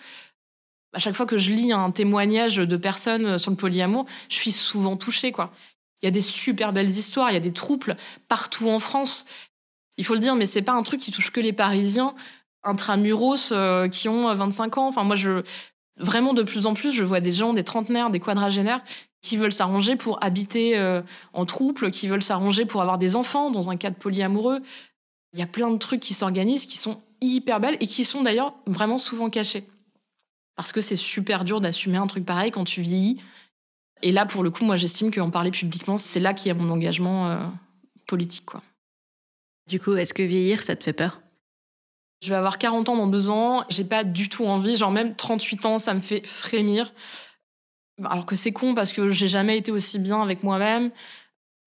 [0.95, 4.53] À chaque fois que je lis un témoignage de personnes sur le polyamour, je suis
[4.53, 5.53] souvent touchée, quoi.
[6.01, 7.97] Il y a des super belles histoires, il y a des troubles
[8.29, 9.27] partout en France.
[9.97, 12.15] Il faut le dire, mais c'est pas un truc qui touche que les Parisiens
[12.63, 14.87] intramuros euh, qui ont 25 ans.
[14.87, 15.43] Enfin, moi, je
[15.99, 18.83] vraiment de plus en plus, je vois des gens, des trentenaires, des quadragénaires
[19.23, 23.51] qui veulent s'arranger pour habiter euh, en troupe, qui veulent s'arranger pour avoir des enfants
[23.51, 24.61] dans un cadre polyamoureux.
[25.33, 28.23] Il y a plein de trucs qui s'organisent, qui sont hyper belles et qui sont
[28.23, 29.65] d'ailleurs vraiment souvent cachés.
[30.57, 33.21] Parce que c'est super dur d'assumer un truc pareil quand tu vieillis.
[34.03, 36.55] Et là, pour le coup, moi, j'estime qu'en parler publiquement, c'est là qu'il y a
[36.55, 37.39] mon engagement euh,
[38.07, 38.45] politique.
[38.45, 38.63] Quoi.
[39.69, 41.21] Du coup, est-ce que vieillir, ça te fait peur?
[42.23, 43.65] Je vais avoir 40 ans dans deux ans.
[43.69, 44.77] J'ai pas du tout envie.
[44.77, 46.93] Genre, même 38 ans, ça me fait frémir.
[48.05, 50.91] Alors que c'est con parce que j'ai jamais été aussi bien avec moi-même.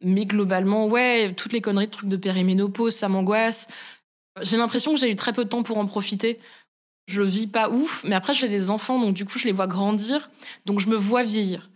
[0.03, 3.67] Mais globalement, ouais, toutes les conneries de trucs de périménopause, ça m'angoisse.
[4.41, 6.39] J'ai l'impression que j'ai eu très peu de temps pour en profiter.
[7.07, 9.67] Je vis pas ouf, mais après j'ai des enfants, donc du coup je les vois
[9.67, 10.29] grandir,
[10.65, 11.69] donc je me vois vieillir.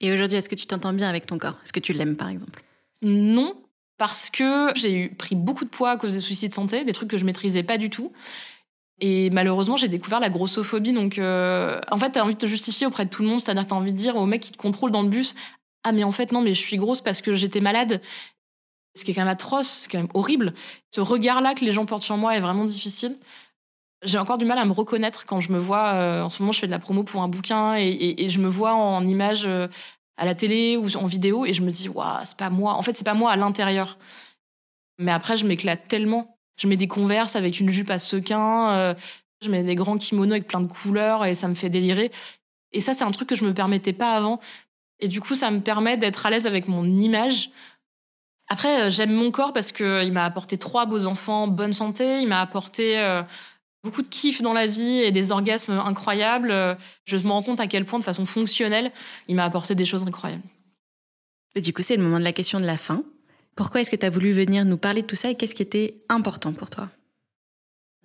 [0.00, 1.56] Et aujourd'hui, est-ce que tu t'entends bien avec ton corps?
[1.64, 2.62] Est-ce que tu l'aimes par exemple?
[3.02, 3.54] Non,
[4.00, 7.10] parce que j'ai pris beaucoup de poids à cause des soucis de santé, des trucs
[7.10, 8.12] que je maîtrisais pas du tout.
[8.98, 10.94] Et malheureusement, j'ai découvert la grossophobie.
[10.94, 13.42] Donc, euh, en fait, t'as envie de te justifier auprès de tout le monde.
[13.42, 15.34] C'est-à-dire que t'as envie de dire au mec qui te contrôle dans le bus
[15.84, 18.00] Ah, mais en fait, non, mais je suis grosse parce que j'étais malade.
[18.96, 20.54] Ce qui est quand même atroce, c'est quand même horrible.
[20.88, 23.18] Ce regard-là que les gens portent sur moi est vraiment difficile.
[24.02, 25.88] J'ai encore du mal à me reconnaître quand je me vois.
[25.88, 28.40] Euh, en ce moment, je fais de la promo pour un bouquin et, et, je
[28.40, 29.68] me vois en image euh,
[30.20, 32.74] à la télé ou en vidéo et je me dis, waouh, c'est pas moi.
[32.74, 33.98] En fait, c'est pas moi à l'intérieur.
[34.98, 38.94] Mais après, je m'éclate tellement je mets des converses avec une jupe à sequins, euh,
[39.42, 42.10] je mets des grands kimonos avec plein de couleurs et ça me fait délirer.
[42.72, 44.40] Et ça, c'est un truc que je me permettais pas avant.
[45.00, 47.50] Et du coup, ça me permet d'être à l'aise avec mon image.
[48.48, 52.20] Après, euh, j'aime mon corps parce qu'il m'a apporté trois beaux enfants, bonne santé.
[52.20, 53.22] Il m'a apporté euh,
[53.82, 56.76] beaucoup de kiff dans la vie et des orgasmes incroyables.
[57.04, 58.92] Je me rends compte à quel point, de façon fonctionnelle,
[59.28, 60.42] il m'a apporté des choses incroyables.
[61.54, 63.02] Et du coup, c'est le moment de la question de la fin.
[63.56, 65.62] Pourquoi est-ce que tu as voulu venir nous parler de tout ça et qu'est-ce qui
[65.62, 66.88] était important pour toi?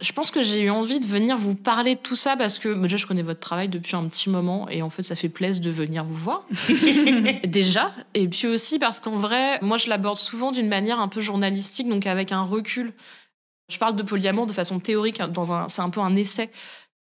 [0.01, 2.73] Je pense que j'ai eu envie de venir vous parler de tout ça parce que
[2.81, 5.63] déjà je connais votre travail depuis un petit moment et en fait ça fait plaisir
[5.63, 6.45] de venir vous voir
[7.45, 11.21] déjà et puis aussi parce qu'en vrai moi je l'aborde souvent d'une manière un peu
[11.21, 12.91] journalistique donc avec un recul.
[13.71, 16.51] Je parle de polyamour de façon théorique dans un c'est un peu un essai.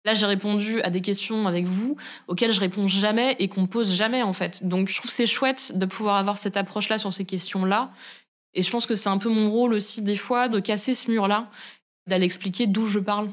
[0.04, 1.96] Là, j'ai répondu à des questions avec vous
[2.28, 4.64] auxquelles je réponds jamais et qu'on pose jamais en fait.
[4.64, 7.90] Donc, je trouve c'est chouette de pouvoir avoir cette approche-là sur ces questions-là.
[8.54, 11.10] Et je pense que c'est un peu mon rôle aussi des fois de casser ce
[11.10, 11.50] mur-là,
[12.06, 13.30] d'aller expliquer d'où je parle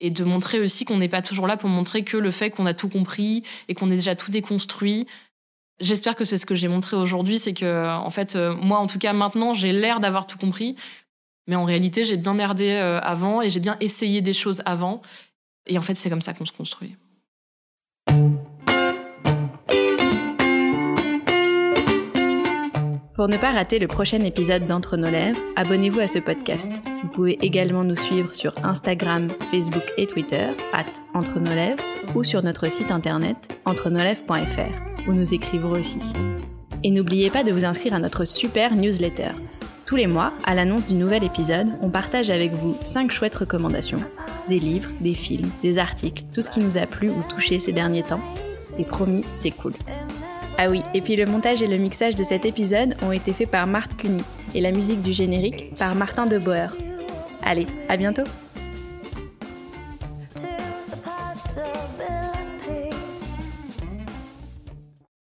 [0.00, 2.66] et de montrer aussi qu'on n'est pas toujours là pour montrer que le fait qu'on
[2.66, 5.06] a tout compris et qu'on est déjà tout déconstruit.
[5.80, 8.86] J'espère que c'est ce que j'ai montré aujourd'hui, c'est que en fait, euh, moi en
[8.86, 10.76] tout cas maintenant, j'ai l'air d'avoir tout compris,
[11.46, 15.00] mais en réalité, j'ai bien merdé euh, avant et j'ai bien essayé des choses avant
[15.66, 16.96] et en fait, c'est comme ça qu'on se construit.
[23.14, 26.70] Pour ne pas rater le prochain épisode d'Entre nos lèvres, abonnez-vous à ce podcast.
[27.02, 30.84] Vous pouvez également nous suivre sur Instagram, Facebook et Twitter, at
[31.14, 31.82] Entre nos lèvres,
[32.14, 36.12] ou sur notre site internet entrenoslèvres.fr, où nous écrivons aussi.
[36.84, 39.30] Et n'oubliez pas de vous inscrire à notre super newsletter.
[39.86, 44.00] Tous les mois, à l'annonce du nouvel épisode, on partage avec vous 5 chouettes recommandations
[44.48, 47.70] des livres, des films, des articles, tout ce qui nous a plu ou touché ces
[47.70, 48.20] derniers temps.
[48.80, 49.74] Et promis, c'est cool.
[50.58, 53.50] Ah oui, et puis le montage et le mixage de cet épisode ont été faits
[53.50, 54.22] par Marthe Cuny
[54.56, 56.68] et la musique du générique par Martin de Boer.
[57.44, 58.24] Allez, à bientôt